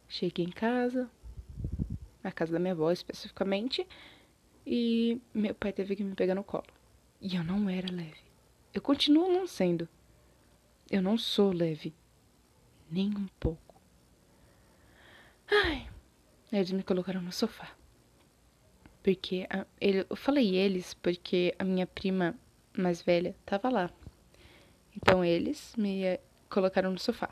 cheguei 0.07 0.45
em 0.45 0.51
casa, 0.51 1.09
na 2.23 2.31
casa 2.31 2.53
da 2.53 2.59
minha 2.59 2.73
avó 2.73 2.91
especificamente, 2.91 3.87
e 4.65 5.21
meu 5.33 5.53
pai 5.53 5.71
teve 5.73 5.95
que 5.95 6.03
me 6.03 6.15
pegar 6.15 6.35
no 6.35 6.43
colo. 6.43 6.65
E 7.21 7.35
eu 7.35 7.43
não 7.43 7.69
era 7.69 7.91
leve. 7.91 8.21
Eu 8.73 8.81
continuo 8.81 9.31
não 9.31 9.47
sendo. 9.47 9.87
Eu 10.89 11.01
não 11.01 11.17
sou 11.17 11.51
leve. 11.51 11.93
nem 12.89 13.09
um 13.09 13.27
pouco. 13.39 13.81
Ai, 15.49 15.89
eles 16.51 16.71
me 16.71 16.83
colocaram 16.83 17.21
no 17.21 17.31
sofá. 17.31 17.75
Porque 19.03 19.45
a, 19.49 19.65
ele, 19.79 20.05
eu 20.09 20.15
falei 20.15 20.55
eles 20.55 20.93
porque 20.93 21.53
a 21.59 21.63
minha 21.63 21.85
prima 21.85 22.35
mais 22.75 23.01
velha 23.01 23.35
tava 23.45 23.69
lá. 23.69 23.91
Então 24.95 25.23
eles 25.23 25.75
me 25.77 26.19
colocaram 26.49 26.91
no 26.91 26.97
sofá. 26.97 27.29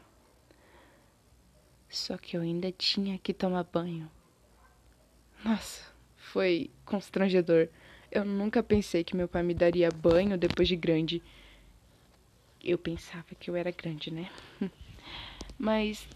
Só 1.90 2.18
que 2.18 2.38
eu 2.38 2.42
ainda 2.42 2.72
tinha 2.72 3.18
que 3.18 3.34
tomar 3.34 3.64
banho. 3.64 4.10
Nossa, 5.44 5.84
foi 6.16 6.70
constrangedor. 6.86 7.68
Eu 8.12 8.26
nunca 8.26 8.62
pensei 8.62 9.04
que 9.04 9.16
meu 9.16 9.28
pai 9.28 9.42
me 9.42 9.54
daria 9.54 9.90
banho 9.90 10.38
depois 10.38 10.68
de 10.68 10.76
grande. 10.76 11.22
Eu 12.64 12.78
pensava 12.78 13.26
que 13.40 13.50
eu 13.50 13.56
era 13.56 13.72
grande, 13.72 14.12
né? 14.12 14.30
Mas 15.58 16.08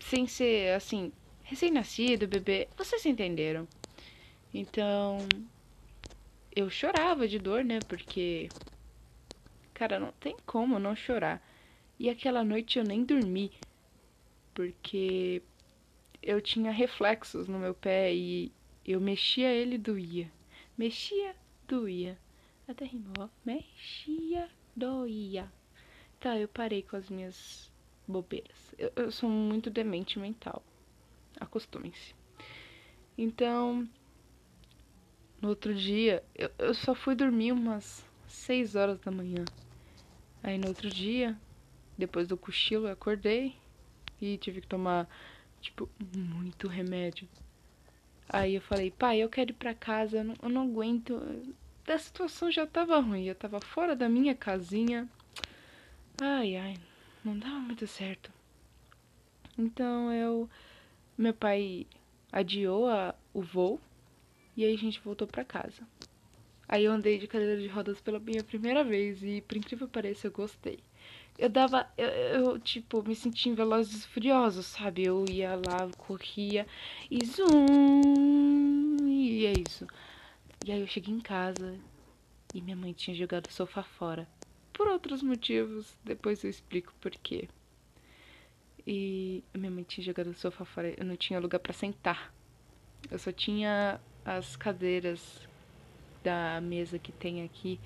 sem 0.00 0.26
ser 0.26 0.74
assim, 0.74 1.12
recém-nascido, 1.44 2.26
bebê, 2.26 2.68
vocês 2.76 3.06
entenderam. 3.06 3.66
Então, 4.52 5.26
eu 6.54 6.68
chorava 6.68 7.26
de 7.26 7.38
dor, 7.38 7.64
né? 7.64 7.80
Porque 7.82 8.50
cara, 9.82 9.98
não 9.98 10.12
tem 10.12 10.36
como 10.46 10.78
não 10.78 10.94
chorar. 10.94 11.42
E 11.98 12.08
aquela 12.08 12.44
noite 12.44 12.78
eu 12.78 12.84
nem 12.84 13.04
dormi, 13.04 13.50
porque 14.54 15.42
eu 16.22 16.40
tinha 16.40 16.70
reflexos 16.70 17.48
no 17.48 17.58
meu 17.58 17.74
pé 17.74 18.14
e 18.14 18.52
eu 18.84 19.00
mexia 19.00 19.52
ele 19.52 19.76
doía. 19.78 20.30
Mexia, 20.78 21.34
doía. 21.66 22.18
Até 22.66 22.84
rimou. 22.84 23.28
Mexia, 23.44 24.48
doía. 24.74 25.52
Tá, 26.20 26.38
eu 26.38 26.46
parei 26.46 26.82
com 26.82 26.96
as 26.96 27.10
minhas 27.10 27.70
bobeiras. 28.06 28.72
Eu, 28.78 28.92
eu 28.94 29.10
sou 29.10 29.28
muito 29.28 29.68
demente 29.68 30.18
mental. 30.18 30.62
Acostumem-se. 31.40 32.14
Então, 33.18 33.88
no 35.42 35.48
outro 35.48 35.74
dia, 35.74 36.22
eu, 36.36 36.48
eu 36.56 36.72
só 36.72 36.94
fui 36.94 37.16
dormir 37.16 37.50
umas 37.50 38.04
6 38.28 38.76
horas 38.76 39.00
da 39.00 39.10
manhã. 39.10 39.44
Aí 40.40 40.56
no 40.56 40.68
outro 40.68 40.88
dia, 40.88 41.36
depois 41.98 42.28
do 42.28 42.36
cochilo, 42.36 42.86
eu 42.86 42.92
acordei 42.92 43.56
e 44.20 44.38
tive 44.38 44.60
que 44.60 44.68
tomar, 44.68 45.08
tipo, 45.60 45.90
muito 46.16 46.68
remédio. 46.68 47.28
Aí 48.28 48.54
eu 48.54 48.60
falei, 48.60 48.92
pai, 48.92 49.18
eu 49.18 49.28
quero 49.28 49.50
ir 49.50 49.54
pra 49.54 49.74
casa, 49.74 50.18
eu 50.18 50.24
não, 50.24 50.34
eu 50.40 50.48
não 50.48 50.62
aguento. 50.62 51.20
A 51.88 51.98
situação 51.98 52.48
já 52.48 52.64
tava 52.64 53.00
ruim, 53.00 53.24
eu 53.24 53.34
tava 53.34 53.60
fora 53.60 53.96
da 53.96 54.08
minha 54.08 54.36
casinha. 54.36 55.08
Ai, 56.20 56.54
ai, 56.54 56.76
não 57.24 57.36
dava 57.36 57.58
muito 57.58 57.86
certo. 57.88 58.32
Então 59.58 60.12
eu. 60.12 60.48
Meu 61.18 61.34
pai 61.34 61.86
adiou 62.32 62.88
a, 62.88 63.14
o 63.34 63.42
voo 63.42 63.78
e 64.56 64.64
aí 64.64 64.74
a 64.74 64.78
gente 64.78 65.00
voltou 65.00 65.26
pra 65.26 65.44
casa. 65.44 65.86
Aí 66.68 66.84
eu 66.84 66.92
andei 66.92 67.18
de 67.18 67.26
cadeira 67.26 67.60
de 67.60 67.66
rodas 67.68 68.00
pela 68.00 68.18
minha 68.18 68.42
primeira 68.42 68.82
vez 68.82 69.22
e, 69.22 69.42
por 69.42 69.56
incrível 69.56 69.86
que 69.86 69.92
pareça, 69.92 70.26
eu 70.26 70.30
gostei. 70.30 70.80
Eu 71.38 71.48
dava. 71.48 71.86
Eu, 71.96 72.08
eu, 72.08 72.58
tipo, 72.58 73.02
me 73.02 73.14
sentia 73.14 73.50
em 73.52 73.54
Velozes 73.54 74.04
Furiosos, 74.06 74.66
sabe? 74.66 75.04
Eu 75.04 75.24
ia 75.28 75.56
lá, 75.56 75.90
corria 75.98 76.66
e 77.10 77.24
zoom. 77.24 79.06
E 79.06 79.46
é 79.46 79.52
isso. 79.58 79.86
E 80.64 80.72
aí 80.72 80.80
eu 80.80 80.86
cheguei 80.86 81.14
em 81.14 81.20
casa 81.20 81.78
e 82.54 82.60
minha 82.60 82.76
mãe 82.76 82.92
tinha 82.92 83.16
jogado 83.16 83.46
o 83.46 83.52
sofá 83.52 83.82
fora. 83.82 84.28
Por 84.72 84.86
outros 84.88 85.22
motivos, 85.22 85.98
depois 86.04 86.44
eu 86.44 86.50
explico 86.50 86.94
por 87.00 87.10
quê. 87.10 87.48
E 88.86 89.42
minha 89.54 89.70
mãe 89.70 89.84
tinha 89.84 90.04
jogado 90.04 90.28
o 90.28 90.34
sofá 90.34 90.64
fora, 90.64 90.94
eu 90.96 91.04
não 91.04 91.16
tinha 91.16 91.40
lugar 91.40 91.58
para 91.60 91.72
sentar. 91.72 92.32
Eu 93.10 93.18
só 93.18 93.32
tinha 93.32 94.00
as 94.24 94.56
cadeiras 94.56 95.48
da 96.22 96.60
mesa 96.60 96.98
que 96.98 97.12
tem 97.12 97.42
aqui 97.42 97.80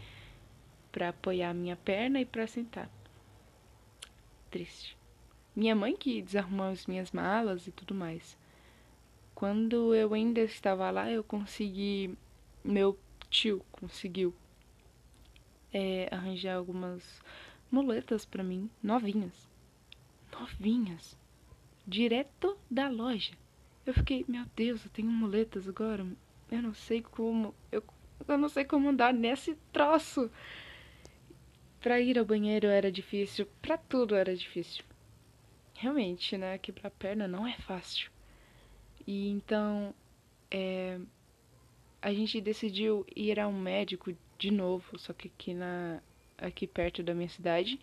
para 0.93 1.11
apoiar 1.11 1.51
a 1.51 1.55
minha 1.55 1.77
perna 1.77 2.21
e 2.21 2.25
para 2.25 2.47
sentar 2.47 2.91
triste. 4.51 4.97
Minha 5.55 5.75
mãe 5.75 5.97
que 5.97 6.23
desarrumou 6.23 6.67
as 6.67 6.87
minhas 6.87 7.13
malas 7.13 7.67
e 7.67 7.73
tudo 7.73 7.95
mais. 7.95 8.37
Quando 9.35 9.95
eu 9.95 10.15
ainda 10.15 10.41
estava 10.41 10.91
lá, 10.91 11.11
eu 11.11 11.23
consegui. 11.23 12.17
Meu 12.65 12.99
tio 13.31 13.65
conseguiu 13.71 14.35
é, 15.73 16.09
arranjar 16.11 16.57
algumas 16.57 17.23
muletas 17.71 18.25
para 18.25 18.43
mim, 18.43 18.71
novinhas. 18.83 19.49
Novinhas. 20.33 21.19
Direto 21.87 22.57
da 22.71 22.89
loja. 22.89 23.35
Eu 23.87 23.95
fiquei, 23.95 24.25
meu 24.27 24.45
Deus, 24.57 24.85
eu 24.85 24.91
tenho 24.91 25.09
muletas 25.09 25.69
agora. 25.69 26.05
Eu 26.51 26.61
não 26.61 26.75
sei 26.75 27.01
como. 27.01 27.55
Eu, 27.71 27.83
eu 28.27 28.37
não 28.37 28.49
sei 28.49 28.65
como 28.65 28.89
andar 28.89 29.15
nesse 29.15 29.57
troço. 29.73 30.29
Pra 31.81 32.01
ir 32.01 32.19
ao 32.19 32.25
banheiro 32.25 32.67
era 32.67 32.91
difícil, 32.91 33.47
pra 33.63 33.79
tudo 33.79 34.17
era 34.17 34.35
difícil. 34.35 34.85
Realmente, 35.75 36.37
né? 36.37 36.59
Quebrar 36.59 36.89
a 36.89 36.91
perna 36.91 37.29
não 37.29 37.47
é 37.47 37.57
fácil. 37.59 38.11
E 39.07 39.29
então, 39.29 39.95
é, 40.51 40.99
a 42.03 42.13
gente 42.13 42.41
decidiu 42.41 43.07
ir 43.15 43.39
a 43.39 43.47
um 43.47 43.61
médico 43.61 44.13
de 44.37 44.51
novo, 44.51 44.99
só 44.99 45.13
que 45.13 45.29
aqui 45.29 45.55
na 45.55 46.01
aqui 46.39 46.67
perto 46.67 47.03
da 47.03 47.15
minha 47.15 47.29
cidade, 47.29 47.81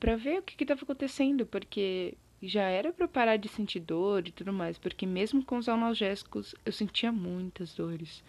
para 0.00 0.16
ver 0.16 0.38
o 0.38 0.42
que 0.42 0.62
estava 0.62 0.82
acontecendo, 0.82 1.44
porque 1.44 2.16
já 2.46 2.62
era 2.62 2.92
para 2.92 3.08
parar 3.08 3.36
de 3.36 3.48
sentir 3.48 3.80
dor 3.80 4.26
e 4.26 4.32
tudo 4.32 4.52
mais, 4.52 4.78
porque 4.78 5.06
mesmo 5.06 5.44
com 5.44 5.56
os 5.58 5.68
analgésicos 5.68 6.54
eu 6.64 6.72
sentia 6.72 7.12
muitas 7.12 7.74
dores. 7.74 8.22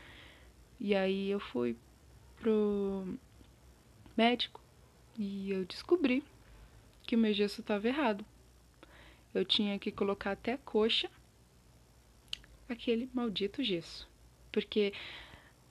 E 0.80 0.96
aí 0.96 1.30
eu 1.30 1.40
fui 1.40 1.76
pro 2.38 3.18
médico 4.16 4.62
e 5.18 5.52
eu 5.52 5.66
descobri 5.66 6.24
que 7.04 7.16
o 7.16 7.20
meu 7.20 7.34
gesso 7.34 7.62
estava 7.62 7.88
errado. 7.88 8.26
Eu 9.34 9.46
tinha 9.46 9.78
que 9.80 9.92
colocar 9.92 10.32
até 10.32 10.54
a 10.54 10.58
coxa 10.58 11.10
aquele 12.68 13.10
maldito 13.14 13.64
gesso, 13.64 14.08
porque 14.52 14.94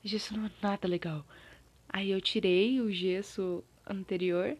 gesso 0.02 0.36
não 0.36 0.46
é 0.46 0.50
nada 0.62 0.86
legal. 0.86 1.24
Aí 1.88 2.10
eu 2.10 2.20
tirei 2.20 2.80
o 2.80 2.92
gesso 2.92 3.64
anterior 3.86 4.56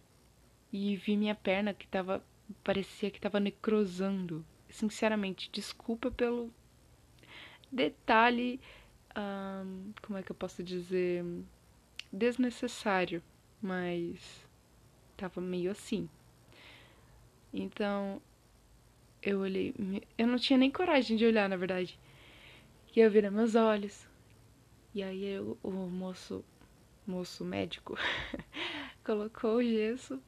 e 0.72 0.96
vi 0.96 1.16
minha 1.16 1.34
perna 1.34 1.74
que 1.74 1.86
tava 1.86 2.22
parecia 2.62 3.10
que 3.10 3.20
tava 3.20 3.40
necrosando. 3.40 4.44
Sinceramente, 4.68 5.50
desculpa 5.52 6.10
pelo 6.10 6.52
detalhe, 7.70 8.60
como 10.02 10.18
é 10.18 10.22
que 10.22 10.32
eu 10.32 10.36
posso 10.36 10.62
dizer, 10.62 11.24
desnecessário 12.12 13.22
mas 13.64 14.46
tava 15.16 15.40
meio 15.40 15.70
assim. 15.70 16.06
Então, 17.50 18.20
eu 19.22 19.40
olhei, 19.40 19.74
eu 20.18 20.26
não 20.26 20.36
tinha 20.36 20.58
nem 20.58 20.70
coragem 20.70 21.16
de 21.16 21.24
olhar, 21.24 21.48
na 21.48 21.56
verdade. 21.56 21.98
E 22.94 23.00
eu 23.00 23.10
virei 23.10 23.30
meus 23.30 23.54
olhos. 23.54 24.06
E 24.94 25.02
aí 25.02 25.24
eu, 25.24 25.58
o 25.62 25.70
moço, 25.70 26.44
moço 27.06 27.42
médico, 27.42 27.96
colocou 29.02 29.56
o 29.56 29.64
gesso 29.64 30.22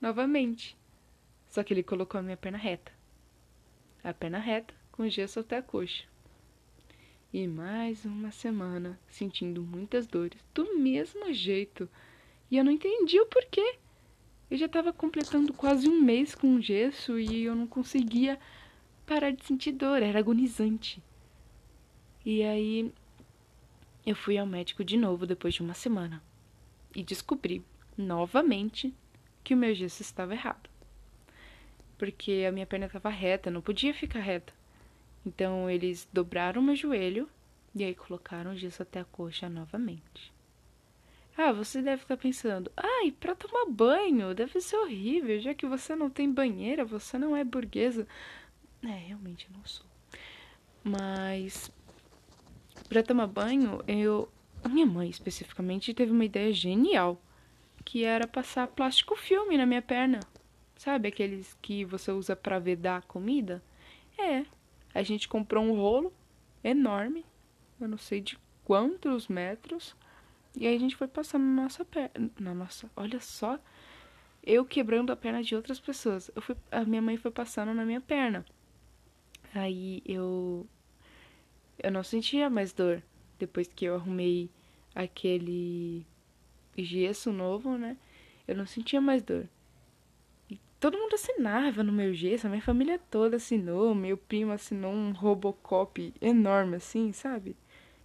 novamente. 0.00 0.76
Só 1.48 1.62
que 1.62 1.72
ele 1.72 1.82
colocou 1.82 2.18
a 2.18 2.22
minha 2.22 2.36
perna 2.36 2.58
reta. 2.58 2.92
A 4.02 4.12
perna 4.12 4.38
reta, 4.38 4.74
com 4.92 5.08
gesso 5.08 5.40
até 5.40 5.56
a 5.58 5.62
coxa. 5.62 6.04
E 7.32 7.46
mais 7.46 8.04
uma 8.04 8.30
semana 8.30 8.98
sentindo 9.08 9.62
muitas 9.62 10.06
dores, 10.06 10.40
do 10.54 10.78
mesmo 10.78 11.32
jeito. 11.32 11.88
E 12.50 12.56
eu 12.56 12.64
não 12.64 12.72
entendi 12.72 13.20
o 13.20 13.26
porquê. 13.26 13.78
Eu 14.50 14.56
já 14.56 14.66
estava 14.66 14.92
completando 14.92 15.52
quase 15.52 15.88
um 15.88 16.00
mês 16.00 16.34
com 16.34 16.60
gesso 16.60 17.18
e 17.18 17.44
eu 17.44 17.54
não 17.54 17.66
conseguia 17.66 18.38
parar 19.04 19.32
de 19.32 19.44
sentir 19.44 19.72
dor, 19.72 20.02
era 20.02 20.18
agonizante. 20.18 21.02
E 22.24 22.42
aí 22.42 22.92
eu 24.06 24.14
fui 24.14 24.38
ao 24.38 24.46
médico 24.46 24.84
de 24.84 24.96
novo 24.96 25.26
depois 25.26 25.54
de 25.54 25.62
uma 25.62 25.74
semana 25.74 26.22
e 26.94 27.02
descobri 27.02 27.62
novamente 27.98 28.94
que 29.42 29.52
o 29.52 29.56
meu 29.56 29.74
gesso 29.74 30.00
estava 30.02 30.32
errado. 30.32 30.70
Porque 31.98 32.44
a 32.48 32.52
minha 32.52 32.66
perna 32.66 32.86
estava 32.86 33.08
reta, 33.08 33.50
não 33.50 33.60
podia 33.60 33.94
ficar 33.94 34.20
reta. 34.20 34.52
Então 35.24 35.68
eles 35.68 36.06
dobraram 36.12 36.62
meu 36.62 36.76
joelho 36.76 37.28
e 37.74 37.82
aí 37.84 37.94
colocaram 37.94 38.52
o 38.52 38.56
gesso 38.56 38.82
até 38.82 39.00
a 39.00 39.04
coxa 39.04 39.48
novamente. 39.48 40.32
Ah, 41.36 41.52
você 41.52 41.82
deve 41.82 42.02
estar 42.02 42.16
pensando, 42.16 42.72
ai, 42.74 43.10
para 43.10 43.34
tomar 43.34 43.66
banho 43.70 44.34
deve 44.34 44.58
ser 44.60 44.76
horrível, 44.76 45.38
já 45.38 45.52
que 45.52 45.66
você 45.66 45.94
não 45.94 46.08
tem 46.08 46.32
banheira, 46.32 46.84
você 46.84 47.18
não 47.18 47.36
é 47.36 47.44
burguesa. 47.44 48.06
É, 48.82 48.88
realmente 48.88 49.46
não 49.52 49.62
sou. 49.64 49.84
Mas 50.82 51.70
para 52.88 53.02
tomar 53.02 53.26
banho, 53.26 53.82
eu, 53.86 54.30
a 54.62 54.68
minha 54.68 54.86
mãe 54.86 55.10
especificamente 55.10 55.92
teve 55.92 56.12
uma 56.12 56.24
ideia 56.24 56.52
genial, 56.52 57.20
que 57.84 58.04
era 58.04 58.26
passar 58.26 58.68
plástico 58.68 59.16
filme 59.16 59.58
na 59.58 59.66
minha 59.66 59.82
perna. 59.82 60.20
Sabe 60.76 61.08
aqueles 61.08 61.56
que 61.62 61.84
você 61.84 62.12
usa 62.12 62.36
para 62.36 62.58
vedar 62.58 63.02
comida? 63.02 63.62
É. 64.18 64.44
A 64.94 65.02
gente 65.02 65.28
comprou 65.28 65.64
um 65.64 65.74
rolo 65.74 66.12
enorme, 66.62 67.24
eu 67.80 67.88
não 67.88 67.98
sei 67.98 68.20
de 68.20 68.38
quantos 68.64 69.28
metros, 69.28 69.94
e 70.56 70.66
aí 70.66 70.74
a 70.74 70.78
gente 70.78 70.96
foi 70.96 71.06
passando 71.06 71.44
na 71.44 71.62
nossa 71.62 71.84
perna. 71.84 72.30
Na 72.40 72.54
nossa. 72.54 72.90
Olha 72.96 73.20
só. 73.20 73.58
Eu 74.42 74.64
quebrando 74.64 75.12
a 75.12 75.16
perna 75.16 75.42
de 75.42 75.54
outras 75.54 75.78
pessoas. 75.78 76.30
Eu 76.34 76.40
fui, 76.40 76.56
a 76.70 76.84
minha 76.84 77.02
mãe 77.02 77.16
foi 77.16 77.30
passando 77.30 77.74
na 77.74 77.84
minha 77.84 78.00
perna. 78.00 78.44
Aí 79.54 80.02
eu. 80.06 80.66
Eu 81.78 81.90
não 81.90 82.02
sentia 82.02 82.48
mais 82.48 82.72
dor. 82.72 83.02
Depois 83.38 83.68
que 83.68 83.84
eu 83.84 83.96
arrumei 83.96 84.48
aquele 84.94 86.06
gesso 86.78 87.32
novo, 87.32 87.76
né? 87.76 87.98
Eu 88.48 88.56
não 88.56 88.64
sentia 88.64 89.00
mais 89.00 89.22
dor. 89.22 89.46
Todo 90.78 90.98
mundo 90.98 91.14
assinava 91.14 91.82
no 91.82 91.92
meu 91.92 92.12
gesso, 92.12 92.46
a 92.46 92.50
minha 92.50 92.62
família 92.62 93.00
toda 93.10 93.36
assinou, 93.36 93.94
meu 93.94 94.16
primo 94.16 94.52
assinou 94.52 94.92
um 94.92 95.12
Robocop 95.12 96.12
enorme 96.20 96.76
assim, 96.76 97.12
sabe? 97.12 97.56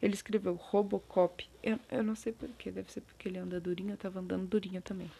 Ele 0.01 0.13
escreveu 0.13 0.55
Robocop. 0.55 1.47
Eu, 1.61 1.77
eu 1.91 2.01
não 2.01 2.15
sei 2.15 2.31
porquê, 2.31 2.71
deve 2.71 2.91
ser 2.91 3.01
porque 3.01 3.27
ele 3.27 3.37
anda 3.37 3.59
durinho, 3.59 3.91
eu 3.91 3.97
tava 3.97 4.19
andando 4.19 4.47
durinho 4.47 4.81
também. 4.81 5.11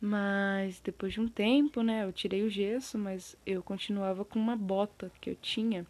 Mas 0.00 0.80
depois 0.80 1.12
de 1.12 1.20
um 1.20 1.28
tempo, 1.28 1.82
né, 1.82 2.04
eu 2.04 2.12
tirei 2.12 2.42
o 2.42 2.50
gesso, 2.50 2.96
mas 2.96 3.36
eu 3.44 3.62
continuava 3.62 4.24
com 4.24 4.38
uma 4.38 4.56
bota 4.56 5.12
que 5.20 5.30
eu 5.30 5.36
tinha, 5.36 5.86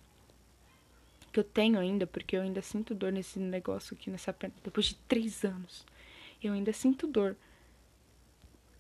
que 1.33 1.39
eu 1.39 1.45
tenho 1.45 1.79
ainda, 1.79 2.07
porque 2.07 2.37
eu 2.37 2.43
ainda 2.43 2.63
sinto 2.63 2.95
dor 2.95 3.13
nesse 3.13 3.39
negócio 3.39 3.95
aqui, 3.95 4.11
nessa 4.11 4.33
perna, 4.33 4.57
depois 4.65 4.87
de 4.87 4.95
três 5.07 5.45
anos. 5.45 5.87
Eu 6.43 6.53
ainda 6.53 6.73
sinto 6.73 7.07
dor. 7.07 7.37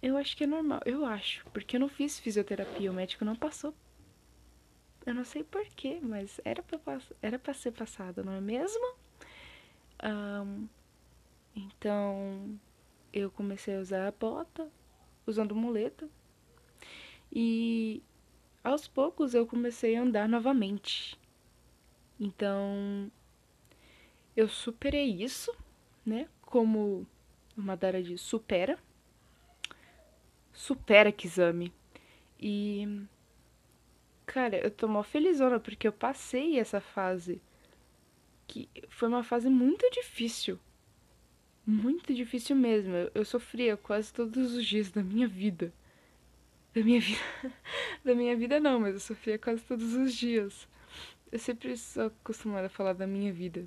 Eu 0.01 0.17
acho 0.17 0.37
que 0.37 0.45
é 0.45 0.47
normal, 0.47 0.81
eu 0.85 1.05
acho, 1.05 1.45
porque 1.53 1.77
eu 1.77 1.81
não 1.81 1.89
fiz 1.89 2.19
fisioterapia, 2.21 2.91
o 2.91 2.95
médico 2.95 3.25
não 3.25 3.35
passou. 3.35 3.75
Eu 5.05 5.15
não 5.15 5.25
sei 5.25 5.43
porquê, 5.43 5.99
mas 6.03 6.41
era 6.45 6.63
pra, 6.63 6.99
era 7.21 7.39
pra 7.39 7.55
ser 7.55 7.73
passada, 7.73 8.23
não 8.23 8.33
é 8.33 8.41
mesmo? 8.41 8.95
Um, 10.05 10.69
então, 11.57 12.59
eu 13.13 13.31
comecei 13.31 13.77
a 13.77 13.81
usar 13.81 14.07
a 14.07 14.13
bota, 14.13 14.71
usando 15.27 15.55
muleta. 15.55 16.09
E 17.33 18.03
aos 18.63 18.87
poucos 18.87 19.35
eu 19.35 19.47
comecei 19.47 19.97
a 19.97 20.03
andar 20.03 20.29
novamente. 20.29 21.19
Então, 22.21 23.11
eu 24.37 24.49
superei 24.49 25.23
isso, 25.23 25.55
né? 26.05 26.29
Como 26.43 27.07
o 27.57 27.61
Madara 27.61 28.03
diz, 28.03 28.21
supera. 28.21 28.79
Supera 30.59 31.13
Kizami. 31.13 31.73
E. 32.41 33.07
Cara, 34.27 34.57
eu 34.57 34.73
tô 34.73 34.89
mó 34.89 35.05
felizona 35.05 35.61
porque 35.61 35.87
eu 35.87 35.93
passei 35.93 36.59
essa 36.59 36.81
fase. 36.81 37.41
Que 38.49 38.69
foi 38.89 39.07
uma 39.07 39.23
fase 39.23 39.49
muito 39.49 39.89
difícil. 39.93 40.59
Muito 41.65 42.13
difícil 42.13 42.57
mesmo. 42.57 42.93
Eu, 42.93 43.11
eu 43.15 43.25
sofria 43.25 43.77
quase 43.77 44.13
todos 44.13 44.55
os 44.55 44.67
dias 44.67 44.91
da 44.91 45.01
minha 45.01 45.29
vida. 45.29 45.73
Da 46.75 46.83
minha 46.83 47.01
vida. 47.01 47.23
da 48.05 48.15
minha 48.17 48.37
vida 48.37 48.59
não, 48.59 48.81
mas 48.81 48.95
eu 48.95 49.01
sofria 49.01 49.39
quase 49.39 49.63
todos 49.63 49.95
os 49.95 50.13
dias. 50.13 50.67
Eu 51.31 51.39
sempre 51.39 51.77
sou 51.77 52.07
acostumada 52.07 52.67
a 52.67 52.71
falar 52.71 52.95
da 52.95 53.07
minha 53.07 53.33
vida. 53.33 53.65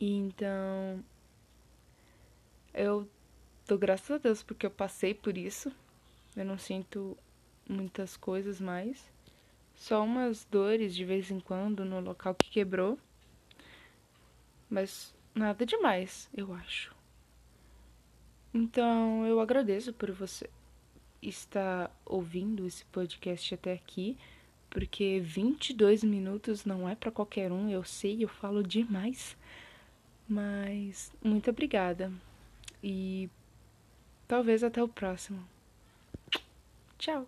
E 0.00 0.12
então 0.12 1.04
eu 2.74 3.08
dou 3.68 3.78
graças 3.78 4.10
a 4.10 4.18
Deus 4.18 4.42
porque 4.42 4.64
eu 4.64 4.70
passei 4.70 5.12
por 5.12 5.36
isso. 5.36 5.70
Eu 6.34 6.44
não 6.44 6.58
sinto 6.58 7.16
muitas 7.68 8.16
coisas 8.16 8.60
mais. 8.60 9.12
Só 9.76 10.02
umas 10.02 10.44
dores 10.50 10.94
de 10.94 11.04
vez 11.04 11.30
em 11.30 11.38
quando 11.38 11.84
no 11.84 12.00
local 12.00 12.34
que 12.34 12.50
quebrou. 12.50 12.98
Mas 14.70 15.14
nada 15.34 15.66
demais, 15.66 16.30
eu 16.34 16.52
acho. 16.54 16.94
Então 18.52 19.26
eu 19.26 19.38
agradeço 19.38 19.92
por 19.92 20.10
você 20.10 20.48
estar 21.20 21.94
ouvindo 22.06 22.66
esse 22.66 22.84
podcast 22.86 23.54
até 23.54 23.74
aqui, 23.74 24.16
porque 24.70 25.20
22 25.20 26.02
minutos 26.02 26.64
não 26.64 26.88
é 26.88 26.94
para 26.94 27.10
qualquer 27.10 27.52
um, 27.52 27.68
eu 27.68 27.84
sei, 27.84 28.24
eu 28.24 28.28
falo 28.28 28.62
demais. 28.62 29.36
Mas 30.26 31.12
muito 31.22 31.50
obrigada 31.50 32.12
e 32.82 33.28
talvez 34.28 34.62
até 34.62 34.82
o 34.82 34.86
próximo. 34.86 35.42
Tchau! 36.98 37.26